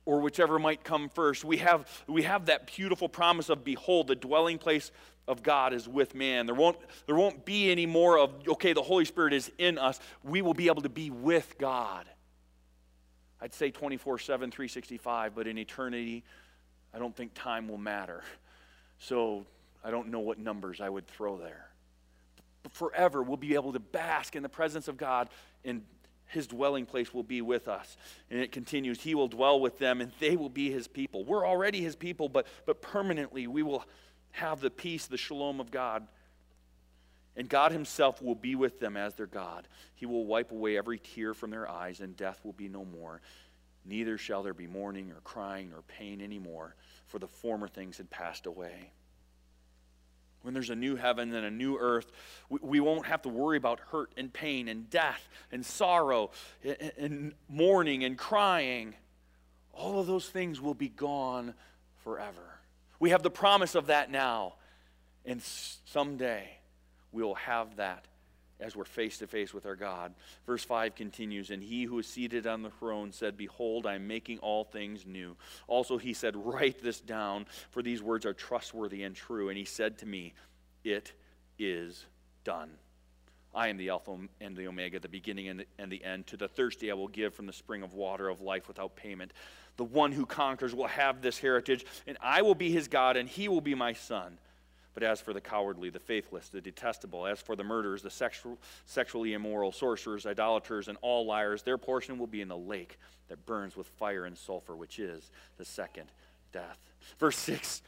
or 0.07 0.21
whichever 0.21 0.59
might 0.59 0.83
come 0.83 1.11
first, 1.11 1.45
we 1.45 1.59
have, 1.59 1.87
we 2.07 2.23
have 2.23 2.47
that 2.47 2.75
beautiful 2.75 3.09
promise 3.09 3.51
of, 3.51 3.65
behold, 3.65 4.07
the 4.07 4.15
dwelling 4.15 4.57
place 4.57 4.91
of 5.29 5.43
God 5.43 5.75
is 5.75 5.89
with 5.89 6.15
man. 6.15 6.47
There 6.47 6.55
won't, 6.55 6.79
there 7.07 7.17
won't 7.17 7.45
be 7.45 7.71
any 7.71 7.87
more 7.87 8.19
of, 8.19 8.31
okay, 8.49 8.73
the 8.73 8.83
Holy 8.83 9.05
Spirit 9.05 9.35
is 9.35 9.51
in 9.59 9.77
us. 9.77 10.01
We 10.23 10.43
will 10.43 10.55
be 10.55 10.69
able 10.69 10.83
to 10.83 10.89
be 10.89 11.11
with 11.11 11.57
God. 11.59 12.07
I'd 13.41 13.53
say 13.53 13.71
24 13.71 14.21
7, 14.21 14.51
365, 14.51 15.35
but 15.35 15.47
in 15.47 15.59
eternity, 15.59 16.25
I 16.95 16.99
don't 16.99 17.15
think 17.15 17.33
time 17.35 17.69
will 17.69 17.79
matter. 17.79 18.23
So 18.99 19.47
I 19.85 19.91
don't 19.91 20.09
know 20.09 20.21
what 20.21 20.39
numbers 20.39 20.81
I 20.81 20.89
would 20.89 21.07
throw 21.07 21.37
there. 21.39 21.69
But 22.63 22.73
forever, 22.73 23.23
we'll 23.23 23.37
be 23.37 23.55
able 23.55 23.73
to 23.73 23.81
bask 23.81 24.35
in 24.35 24.43
the 24.43 24.49
presence 24.49 24.89
of 24.89 24.97
God, 24.97 25.29
and 25.65 25.83
his 26.27 26.47
dwelling 26.47 26.87
place 26.87 27.15
will 27.15 27.23
be 27.23 27.41
with 27.41 27.69
us. 27.69 27.97
And 28.31 28.41
it 28.41 28.51
continues 28.51 29.01
He 29.01 29.15
will 29.15 29.29
dwell 29.29 29.61
with 29.61 29.79
them, 29.79 30.01
and 30.01 30.11
they 30.19 30.37
will 30.37 30.49
be 30.49 30.71
his 30.71 30.89
people. 30.89 31.25
We're 31.25 31.47
already 31.47 31.81
his 31.83 31.95
people, 31.95 32.29
but, 32.29 32.47
but 32.67 32.83
permanently 32.83 33.47
we 33.47 33.63
will 33.63 33.85
have 34.33 34.61
the 34.61 34.71
peace, 34.71 35.07
the 35.07 35.17
shalom 35.17 35.61
of 35.61 35.71
God. 35.71 36.07
And 37.37 37.49
God 37.49 37.71
Himself 37.71 38.23
will 38.23 38.35
be 38.35 38.55
with 38.55 38.81
them 38.81 38.97
as 38.97 39.15
their 39.15 39.27
God. 39.27 39.69
He 39.95 40.07
will 40.07 40.25
wipe 40.25 40.53
away 40.53 40.79
every 40.79 40.99
tear 40.99 41.35
from 41.35 41.51
their 41.51 41.69
eyes, 41.69 42.01
and 42.01 42.17
death 42.17 42.41
will 42.43 42.55
be 42.55 42.69
no 42.69 42.85
more. 42.85 43.21
Neither 43.87 44.19
shall 44.19 44.43
there 44.43 44.55
be 44.55 44.67
mourning 44.67 45.13
or 45.13 45.21
crying 45.23 45.73
or 45.73 45.83
pain 45.83 46.21
anymore, 46.21 46.75
for 47.07 47.19
the 47.19 47.29
former 47.29 47.69
things 47.69 47.99
had 47.99 48.11
passed 48.11 48.47
away. 48.47 48.91
When 50.43 50.55
there's 50.55 50.71
a 50.71 50.77
new 50.77 50.97
heaven 50.97 51.35
and 51.35 51.47
a 51.47 51.51
new 51.51 51.77
earth, 51.79 52.11
we, 52.49 52.79
won't 52.81 53.07
have 53.07 53.23
to 53.23 53.29
worry 53.29 53.57
about 53.57 53.81
hurt 53.91 54.13
and 54.17 54.33
pain 54.33 54.69
and 54.69 54.89
death 54.89 55.29
and 55.51 55.65
sorrow 55.65 56.31
and, 56.65 56.93
and 56.97 57.35
mourning 57.49 58.05
and 58.05 58.17
crying. 58.17 58.95
All 59.73 59.99
of 59.99 60.07
those 60.07 60.29
things 60.29 60.61
will 60.61 60.75
be 60.75 60.89
gone 60.89 61.55
forever. 62.05 62.61
We 63.01 63.11
have 63.11 63.23
the 63.23 63.31
promise 63.31 63.75
of 63.75 63.89
that 63.89 64.11
now, 64.11 64.55
and 65.25 65.43
someday 65.43 66.59
we 67.13 67.23
will 67.23 67.35
have 67.35 67.77
that 67.77 68.05
as 68.61 68.75
we're 68.75 68.85
face 68.85 69.19
to 69.19 69.27
face 69.27 69.53
with 69.53 69.67
our 69.67 69.77
God. 69.77 70.15
Verse 70.47 70.65
5 70.65 70.95
continues 70.95 71.51
And 71.51 71.63
he 71.63 71.85
who 71.85 71.99
is 71.99 72.07
seated 72.07 72.47
on 72.47 72.63
the 72.63 72.71
throne 72.71 73.13
said, 73.13 73.37
Behold, 73.37 73.87
I 73.87 73.95
am 73.95 74.07
making 74.07 74.39
all 74.39 74.65
things 74.65 75.07
new. 75.07 75.37
Also, 75.67 75.99
he 75.99 76.13
said, 76.13 76.35
Write 76.37 76.83
this 76.83 77.01
down, 77.01 77.47
for 77.71 77.83
these 77.83 78.03
words 78.03 78.25
are 78.27 78.35
trustworthy 78.35 79.03
and 79.03 79.15
true. 79.15 79.49
And 79.49 79.59
he 79.59 79.65
said 79.65 79.99
to 79.99 80.07
me, 80.07 80.35
It 80.85 81.13
is 81.59 82.07
done. 82.45 82.71
I 83.55 83.69
am 83.69 83.79
the 83.79 83.89
Alpha 83.89 84.15
and 84.43 84.55
the 84.55 84.69
Omega, 84.69 85.01
the 85.01 85.09
beginning 85.09 85.49
and 85.49 85.61
the, 85.61 85.67
and 85.79 85.91
the 85.91 86.05
end. 86.05 86.27
To 86.27 86.37
the 86.37 86.47
thirsty 86.47 86.91
I 86.91 86.95
will 86.95 87.09
give 87.09 87.35
from 87.35 87.47
the 87.47 87.55
spring 87.55 87.83
of 87.83 87.95
water 87.95 88.29
of 88.29 88.43
life 88.43 88.69
without 88.69 88.97
payment. 88.97 89.33
The 89.79 89.85
one 89.85 90.13
who 90.13 90.27
conquers 90.27 90.75
will 90.75 90.87
have 90.89 91.23
this 91.23 91.39
heritage, 91.39 91.87
and 92.07 92.19
I 92.21 92.43
will 92.43 92.55
be 92.55 92.71
his 92.71 92.87
God, 92.87 93.17
and 93.17 93.27
he 93.27 93.49
will 93.49 93.63
be 93.63 93.75
my 93.75 93.95
son. 93.95 94.39
But 94.97 95.03
as 95.03 95.21
for 95.21 95.35
the 95.35 95.43
cowardly, 95.43 95.91
the 95.91 96.01
faithless, 96.01 96.49
the 96.49 96.63
detestable, 96.63 97.27
as 97.27 97.39
for 97.39 97.55
the 97.55 97.63
murderers, 97.63 98.01
the 98.01 98.09
sexual, 98.09 98.57
sexually 98.87 99.35
immoral, 99.35 99.71
sorcerers, 99.71 100.25
idolaters, 100.25 100.89
and 100.89 100.97
all 101.03 101.27
liars, 101.27 101.63
their 101.63 101.77
portion 101.77 102.17
will 102.17 102.27
be 102.27 102.41
in 102.41 102.49
the 102.49 102.57
lake 102.57 102.99
that 103.29 103.45
burns 103.45 103.77
with 103.77 103.87
fire 103.87 104.25
and 104.25 104.39
sulfur, 104.39 104.75
which 104.75 104.99
is 104.99 105.31
the 105.59 105.67
second 105.67 106.11
death. 106.51 106.79
Verse 107.19 107.37
6 107.37 107.83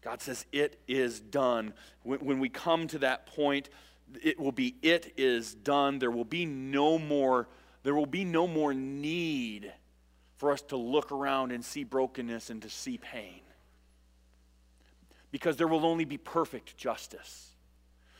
God 0.00 0.22
says, 0.22 0.46
It 0.50 0.80
is 0.88 1.20
done. 1.20 1.74
When, 2.04 2.20
when 2.20 2.40
we 2.40 2.48
come 2.48 2.86
to 2.88 2.98
that 3.00 3.26
point, 3.26 3.68
it 4.22 4.40
will 4.40 4.52
be 4.52 4.76
it 4.80 5.12
is 5.18 5.54
done. 5.54 5.98
There 5.98 6.10
will 6.10 6.24
be 6.24 6.46
no 6.46 6.98
more 6.98 7.48
there 7.82 7.94
will 7.94 8.06
be 8.06 8.24
no 8.24 8.46
more 8.46 8.72
need 8.72 9.70
for 10.36 10.52
us 10.52 10.62
to 10.62 10.76
look 10.78 11.12
around 11.12 11.52
and 11.52 11.62
see 11.62 11.84
brokenness 11.84 12.48
and 12.48 12.62
to 12.62 12.70
see 12.70 12.96
pain. 12.96 13.40
Because 15.34 15.56
there 15.56 15.66
will 15.66 15.84
only 15.84 16.04
be 16.04 16.16
perfect 16.16 16.76
justice. 16.76 17.50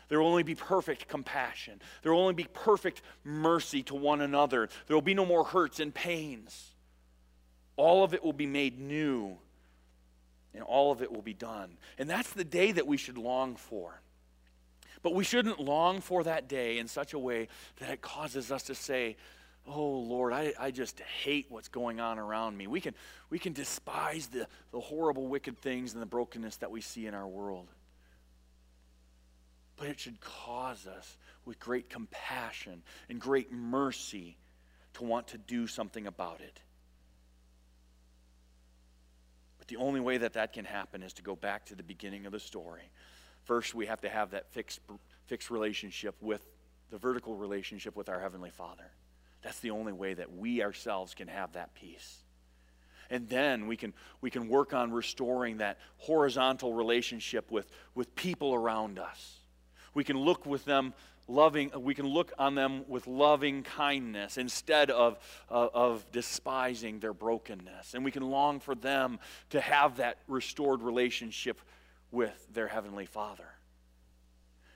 There 0.09 0.19
will 0.19 0.27
only 0.27 0.43
be 0.43 0.57
perfect 0.57 1.07
compassion. 1.07 1.81
There 2.03 2.13
will 2.13 2.23
only 2.23 2.35
be 2.35 2.49
perfect 2.53 3.03
mercy 3.23 3.85
to 3.85 3.95
one 3.95 4.21
another. 4.21 4.69
There 4.89 4.97
will 4.97 5.01
be 5.01 5.15
no 5.15 5.25
more 5.25 5.45
hurts 5.45 5.79
and 5.79 5.95
pains. 5.95 6.73
All 7.77 8.03
of 8.03 8.15
it 8.15 8.25
will 8.25 8.33
be 8.33 8.47
made 8.47 8.81
new, 8.81 9.37
and 10.55 10.65
all 10.65 10.91
of 10.91 11.03
it 11.03 11.13
will 11.13 11.23
be 11.23 11.35
done. 11.35 11.77
And 11.99 12.11
that's 12.11 12.33
the 12.33 12.43
day 12.43 12.73
that 12.73 12.89
we 12.89 12.97
should 12.97 13.17
long 13.17 13.55
for. 13.55 14.01
But 15.05 15.15
we 15.15 15.23
shouldn't 15.23 15.61
long 15.61 16.01
for 16.01 16.25
that 16.25 16.49
day 16.49 16.79
in 16.79 16.89
such 16.89 17.13
a 17.13 17.19
way 17.21 17.47
that 17.77 17.91
it 17.91 18.03
causes 18.03 18.51
us 18.51 18.65
to 18.65 18.75
say, 18.75 19.17
oh 19.67 19.99
lord 19.99 20.33
I, 20.33 20.53
I 20.59 20.71
just 20.71 21.01
hate 21.01 21.47
what's 21.49 21.69
going 21.69 22.01
on 22.01 22.19
around 22.19 22.57
me. 22.57 22.67
We 22.67 22.81
can 22.81 22.95
we 23.31 23.39
can 23.39 23.53
despise 23.53 24.27
the, 24.29 24.47
the 24.73 24.81
horrible 24.81 25.27
wicked 25.27 25.59
things 25.59 25.93
and 25.93 26.03
the 26.03 26.07
brokenness 26.07 26.57
that 26.57 26.71
we 26.71 26.81
see 26.81 27.07
in 27.07 27.15
our 27.15 27.27
world. 27.27 27.69
But 29.77 29.89
it 29.89 29.99
should 29.99 30.21
cause 30.21 30.87
us 30.87 31.17
with 31.45 31.59
great 31.59 31.91
compassion 31.91 32.83
and 33.09 33.21
great 33.21 33.53
mercy 33.53 34.37
to 34.95 35.05
want 35.05 35.29
to 35.29 35.39
do 35.39 35.67
something 35.67 36.07
about 36.07 36.41
it. 36.41 36.61
But 39.59 39.67
the 39.67 39.77
only 39.77 40.01
way 40.01 40.19
that 40.19 40.35
that 40.35 40.53
can 40.53 40.65
happen 40.65 41.03
is 41.03 41.13
to 41.15 41.23
go 41.23 41.35
back 41.35 41.67
to 41.67 41.75
the 41.75 41.83
beginning 41.83 42.27
of 42.27 42.33
the 42.33 42.39
story. 42.39 42.91
First 43.45 43.75
we 43.75 43.87
have 43.87 44.01
to 44.03 44.09
have 44.09 44.31
that 44.31 44.53
fixed 44.53 44.81
fixed 45.27 45.51
relationship 45.51 46.15
with 46.21 46.47
the 46.91 46.99
vertical 46.99 47.35
relationship 47.35 47.97
with 47.97 48.09
our 48.09 48.21
heavenly 48.21 48.51
father 48.51 48.91
that's 49.45 49.61
the 49.61 49.71
only 49.71 49.93
way 49.93 50.15
that 50.15 50.35
we 50.35 50.63
ourselves 50.63 51.15
can 51.15 51.29
have 51.29 51.53
that 51.53 51.75
peace. 51.75 52.23
And 53.11 53.29
then 53.29 53.67
we 53.67 53.77
can, 53.77 53.93
we 54.23 54.31
can 54.31 54.49
work 54.49 54.73
on 54.73 54.91
restoring 54.91 55.59
that 55.59 55.79
horizontal 55.99 56.73
relationship 56.73 57.51
with, 57.51 57.71
with 57.95 58.17
people 58.17 58.55
around 58.55 58.99
us. 58.99 59.41
We 59.93 60.03
can 60.03 60.19
look 60.19 60.47
with 60.47 60.65
them 60.65 60.95
loving, 61.29 61.71
we 61.79 61.95
can 61.95 62.07
look 62.07 62.33
on 62.39 62.55
them 62.55 62.85
with 62.89 63.07
loving 63.07 63.63
kindness 63.63 64.39
instead 64.39 64.91
of, 64.91 65.19
of 65.49 66.11
despising 66.11 67.01
their 67.01 67.13
brokenness. 67.15 67.95
And 67.95 68.03
we 68.05 68.11
can 68.11 68.23
long 68.23 68.61
for 68.61 68.75
them 68.75 69.19
to 69.51 69.61
have 69.61 69.99
that 69.99 70.19
restored 70.27 70.83
relationship 70.83 71.61
with 72.11 72.47
their 72.53 72.69
Heavenly 72.69 73.07
Father. 73.07 73.54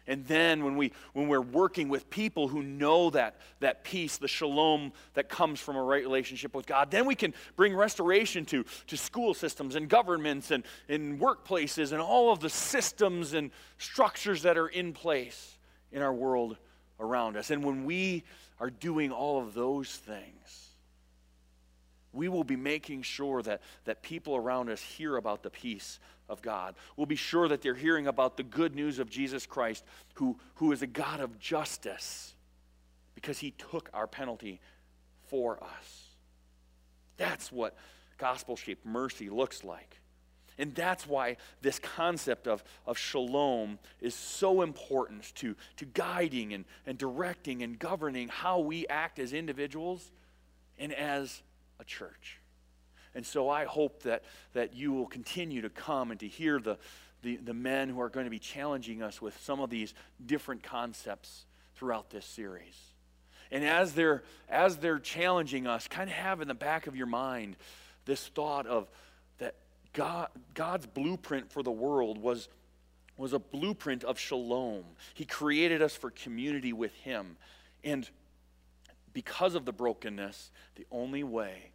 And 0.09 0.25
then 0.27 0.65
when, 0.65 0.77
we, 0.77 0.93
when 1.13 1.29
we're 1.29 1.41
working 1.41 1.91
with 1.91 2.09
people 2.09 2.49
who 2.49 2.63
know 2.63 3.11
that, 3.11 3.37
that 3.61 3.85
peace, 3.85 4.17
the 4.17 4.27
shalom 4.27 4.93
that 5.13 5.29
comes 5.29 5.61
from 5.61 5.77
a 5.77 5.83
right 5.83 6.03
relationship 6.03 6.55
with 6.55 6.67
God, 6.67 6.91
then 6.91 7.05
we 7.05 7.15
can 7.15 7.35
bring 7.57 7.77
restoration 7.77 8.47
to, 8.47 8.65
to 8.87 8.97
school 8.97 9.35
systems 9.35 9.77
and 9.77 9.87
governments 9.87 10.51
and, 10.51 10.65
and 10.89 11.21
workplaces 11.21 11.93
and 11.93 12.01
all 12.01 12.33
of 12.33 12.41
the 12.41 12.49
systems 12.49 13.35
and 13.35 13.51
structures 13.77 14.43
that 14.43 14.57
are 14.57 14.69
in 14.69 14.95
place 14.95 15.59
in 15.93 16.01
our 16.01 16.13
world 16.13 16.57
around 16.99 17.37
us. 17.37 17.51
And 17.51 17.63
when 17.63 17.85
we 17.85 18.25
are 18.59 18.71
doing 18.71 19.13
all 19.13 19.43
of 19.43 19.53
those 19.53 19.91
things, 19.95 20.71
we 22.15 22.29
will 22.29 22.45
be 22.45 22.57
making 22.57 23.03
sure 23.03 23.43
that, 23.43 23.61
that 23.85 24.03
people 24.03 24.35
around 24.35 24.71
us 24.71 24.81
hear 24.81 25.17
about 25.17 25.43
the 25.43 25.51
peace 25.51 26.01
of 26.29 26.43
God. 26.43 26.75
We'll 26.97 27.07
be 27.07 27.17
sure 27.17 27.49
that 27.49 27.63
they're 27.63 27.75
hearing 27.75 28.07
about 28.07 28.37
the 28.37 28.43
good 28.43 28.75
news 28.75 28.99
of 28.99 29.11
Jesus 29.11 29.47
Christ, 29.47 29.85
who, 30.15 30.39
who 30.57 30.73
is 30.73 30.83
a 30.83 30.87
God 30.87 31.21
of 31.21 31.39
justice 31.39 32.35
because 33.15 33.39
he 33.39 33.53
took 33.53 33.91
our 33.93 34.07
penalty 34.07 34.61
for 35.27 35.63
us. 35.63 36.09
That's 37.17 37.51
what 37.51 37.77
gospel 38.17 38.57
shaped 38.57 38.87
mercy 38.87 39.29
looks 39.29 39.65
like. 39.65 40.01
And 40.59 40.75
that's 40.75 41.07
why 41.07 41.37
this 41.63 41.79
concept 41.79 42.49
of, 42.49 42.65
of 42.85 42.99
shalom 42.99 43.79
is 44.01 44.15
so 44.15 44.63
important 44.63 45.33
to, 45.37 45.55
to 45.77 45.85
guiding 45.85 46.53
and, 46.53 46.65
and 46.85 46.99
directing 46.99 47.63
and 47.63 47.79
governing 47.79 48.29
how 48.29 48.59
we 48.59 48.87
act 48.89 49.21
as 49.21 49.33
individuals 49.33 50.11
and 50.79 50.93
as 50.93 51.43
a 51.79 51.85
church. 51.85 52.41
And 53.15 53.25
so 53.25 53.49
I 53.49 53.65
hope 53.65 54.03
that, 54.03 54.23
that 54.53 54.75
you 54.75 54.93
will 54.93 55.07
continue 55.07 55.63
to 55.63 55.71
come 55.71 56.11
and 56.11 56.21
to 56.21 56.29
hear 56.29 56.61
the, 56.61 56.79
the, 57.23 57.37
the 57.37 57.55
men 57.55 57.89
who 57.89 58.01
are 58.01 58.09
going 58.09 58.27
to 58.27 58.31
be 58.31 58.39
challenging 58.39 59.03
us 59.03 59.21
with 59.21 59.41
some 59.43 59.61
of 59.61 59.71
these 59.71 59.95
different 60.25 60.63
concepts 60.63 61.47
throughout 61.77 62.11
this 62.11 62.25
series. 62.25 62.77
And 63.51 63.65
as 63.65 63.95
they're, 63.95 64.23
as 64.49 64.77
they're 64.77 64.99
challenging 64.99 65.67
us, 65.67 65.89
kind 65.89 66.11
of 66.11 66.17
have 66.17 66.41
in 66.41 66.49
the 66.49 66.55
back 66.55 66.87
of 66.87 66.95
your 66.95 67.07
mind 67.07 67.57
this 68.05 68.27
thought 68.29 68.67
of 68.67 68.89
that 69.39 69.55
God, 69.93 70.29
God's 70.55 70.87
blueprint 70.87 71.51
for 71.51 71.63
the 71.63 71.71
world 71.71 72.19
was, 72.19 72.49
was 73.17 73.33
a 73.33 73.39
blueprint 73.39 74.05
of 74.05 74.19
shalom. 74.19 74.85
He 75.15 75.25
created 75.25 75.83
us 75.83 75.97
for 75.97 76.11
community 76.11 76.73
with 76.73 76.95
Him. 76.97 77.37
And 77.83 78.09
because 79.13 79.55
of 79.55 79.65
the 79.65 79.73
brokenness, 79.73 80.51
the 80.77 80.87
only 80.91 81.25
way 81.25 81.71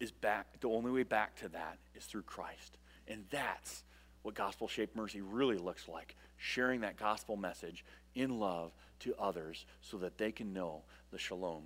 is 0.00 0.10
back, 0.10 0.60
the 0.60 0.68
only 0.68 0.90
way 0.90 1.02
back 1.02 1.36
to 1.36 1.48
that 1.48 1.78
is 1.94 2.04
through 2.04 2.22
Christ. 2.22 2.76
And 3.08 3.24
that's 3.30 3.84
what 4.22 4.34
gospel 4.34 4.68
shaped 4.68 4.96
mercy 4.96 5.20
really 5.20 5.58
looks 5.58 5.88
like 5.88 6.16
sharing 6.36 6.80
that 6.80 6.96
gospel 6.96 7.36
message 7.36 7.84
in 8.14 8.38
love 8.38 8.72
to 9.00 9.14
others 9.18 9.66
so 9.80 9.96
that 9.98 10.18
they 10.18 10.32
can 10.32 10.52
know 10.52 10.82
the 11.10 11.18
shalom 11.18 11.64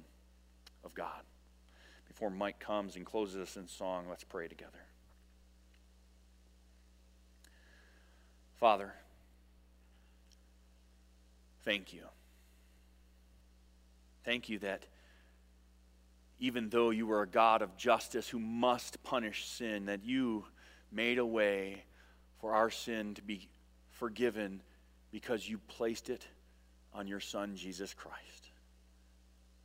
of 0.85 0.95
God. 0.95 1.23
Before 2.07 2.31
Mike 2.31 2.59
comes 2.59 2.97
and 2.97 3.07
closes 3.07 3.37
us 3.37 3.57
in 3.57 3.69
song, 3.69 4.07
let's 4.09 4.25
pray 4.25 4.49
together. 4.49 4.85
Father, 8.59 8.93
thank 11.65 11.93
you. 11.93 12.03
Thank 14.25 14.49
you 14.49 14.59
that 14.59 14.85
even 16.41 16.69
though 16.69 16.91
you 16.91 17.07
were 17.07 17.23
a 17.23 17.27
God 17.27 17.63
of 17.63 17.77
justice 17.77 18.29
who 18.29 18.39
must 18.39 19.03
punish 19.03 19.47
sin, 19.47 19.87
that 19.87 20.05
you 20.05 20.45
made 20.93 21.19
a 21.19 21.27
way 21.27 21.85
for 22.41 22.55
our 22.55 22.71
sin 22.71 23.15
to 23.15 23.23
be 23.23 23.49
forgiven 23.91 24.63
because 25.11 25.49
you 25.49 25.59
placed 25.69 26.11
it 26.11 26.27
on 26.95 27.07
your 27.07 27.21
Son, 27.21 27.57
Jesus 27.57 27.95
Christ. 27.95 28.51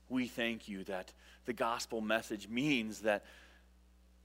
We 0.10 0.28
thank 0.28 0.68
you 0.68 0.84
that 0.86 1.14
the 1.46 1.54
gospel 1.54 2.02
message 2.02 2.48
means 2.48 3.00
that 3.02 3.24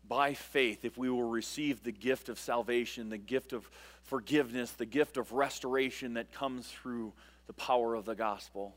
by 0.06 0.32
faith, 0.34 0.84
if 0.84 0.96
we 0.96 1.10
will 1.10 1.28
receive 1.28 1.82
the 1.82 1.92
gift 1.92 2.28
of 2.28 2.38
salvation, 2.38 3.10
the 3.10 3.18
gift 3.18 3.52
of 3.52 3.68
forgiveness, 4.02 4.70
the 4.72 4.86
gift 4.86 5.18
of 5.18 5.32
restoration 5.32 6.14
that 6.14 6.32
comes 6.32 6.66
through 6.66 7.12
the 7.46 7.52
power 7.52 7.94
of 7.94 8.06
the 8.06 8.14
gospel, 8.14 8.74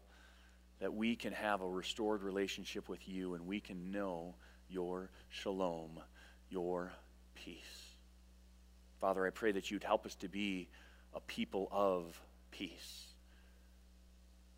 that 0.81 0.93
we 0.93 1.15
can 1.15 1.31
have 1.31 1.61
a 1.61 1.69
restored 1.69 2.23
relationship 2.23 2.89
with 2.89 3.07
you 3.07 3.35
and 3.35 3.45
we 3.45 3.59
can 3.59 3.91
know 3.91 4.33
your 4.67 5.11
shalom, 5.29 5.99
your 6.49 6.91
peace. 7.35 7.93
Father, 8.99 9.25
I 9.25 9.29
pray 9.29 9.51
that 9.51 9.69
you'd 9.69 9.83
help 9.83 10.07
us 10.07 10.15
to 10.15 10.27
be 10.27 10.67
a 11.13 11.19
people 11.19 11.67
of 11.71 12.19
peace. 12.49 13.05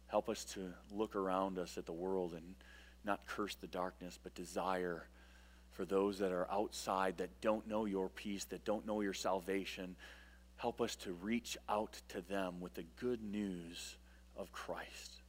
Help 0.07 0.29
us 0.29 0.45
to 0.45 0.73
look 0.91 1.15
around 1.17 1.59
us 1.59 1.77
at 1.77 1.85
the 1.85 1.91
world 1.91 2.33
and 2.33 2.55
not 3.03 3.27
curse 3.27 3.55
the 3.55 3.67
darkness, 3.67 4.17
but 4.23 4.33
desire 4.33 5.05
for 5.71 5.83
those 5.83 6.19
that 6.19 6.31
are 6.31 6.49
outside 6.49 7.17
that 7.17 7.41
don't 7.41 7.67
know 7.67 7.83
your 7.83 8.07
peace, 8.07 8.45
that 8.45 8.63
don't 8.63 8.85
know 8.85 9.01
your 9.01 9.13
salvation. 9.13 9.97
Help 10.55 10.79
us 10.79 10.95
to 10.95 11.11
reach 11.11 11.57
out 11.67 11.99
to 12.07 12.21
them 12.21 12.61
with 12.61 12.75
the 12.75 12.85
good 12.97 13.21
news 13.21 13.97
of 14.37 14.53
Christ 14.53 15.22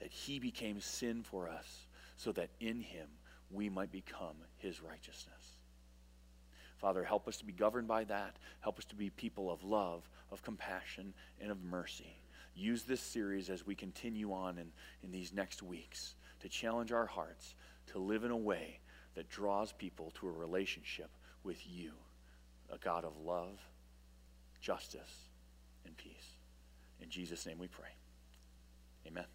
that 0.00 0.10
he 0.10 0.38
became 0.38 0.80
sin 0.80 1.22
for 1.22 1.48
us 1.48 1.86
so 2.16 2.32
that 2.32 2.50
in 2.60 2.80
him 2.80 3.08
we 3.50 3.68
might 3.68 3.92
become 3.92 4.36
his 4.58 4.82
righteousness. 4.82 5.56
Father, 6.76 7.04
help 7.04 7.28
us 7.28 7.36
to 7.38 7.44
be 7.44 7.52
governed 7.52 7.88
by 7.88 8.04
that. 8.04 8.36
Help 8.60 8.78
us 8.78 8.84
to 8.86 8.94
be 8.94 9.10
people 9.10 9.50
of 9.50 9.64
love, 9.64 10.08
of 10.30 10.42
compassion, 10.42 11.14
and 11.40 11.50
of 11.50 11.62
mercy. 11.62 12.16
Use 12.54 12.82
this 12.82 13.00
series 13.00 13.50
as 13.50 13.66
we 13.66 13.74
continue 13.74 14.32
on 14.32 14.58
in, 14.58 14.70
in 15.02 15.10
these 15.10 15.32
next 15.32 15.62
weeks 15.62 16.14
to 16.40 16.48
challenge 16.48 16.92
our 16.92 17.06
hearts 17.06 17.54
to 17.86 17.98
live 17.98 18.24
in 18.24 18.30
a 18.30 18.36
way 18.36 18.80
that 19.14 19.28
draws 19.28 19.72
people 19.72 20.12
to 20.18 20.28
a 20.28 20.32
relationship 20.32 21.10
with 21.42 21.58
you, 21.66 21.92
a 22.70 22.78
God 22.78 23.04
of 23.04 23.16
love, 23.24 23.60
justice, 24.60 25.28
and 25.84 25.96
peace. 25.96 26.38
In 27.00 27.08
Jesus' 27.08 27.46
name 27.46 27.58
we 27.58 27.68
pray. 27.68 27.90
Amen. 29.06 29.26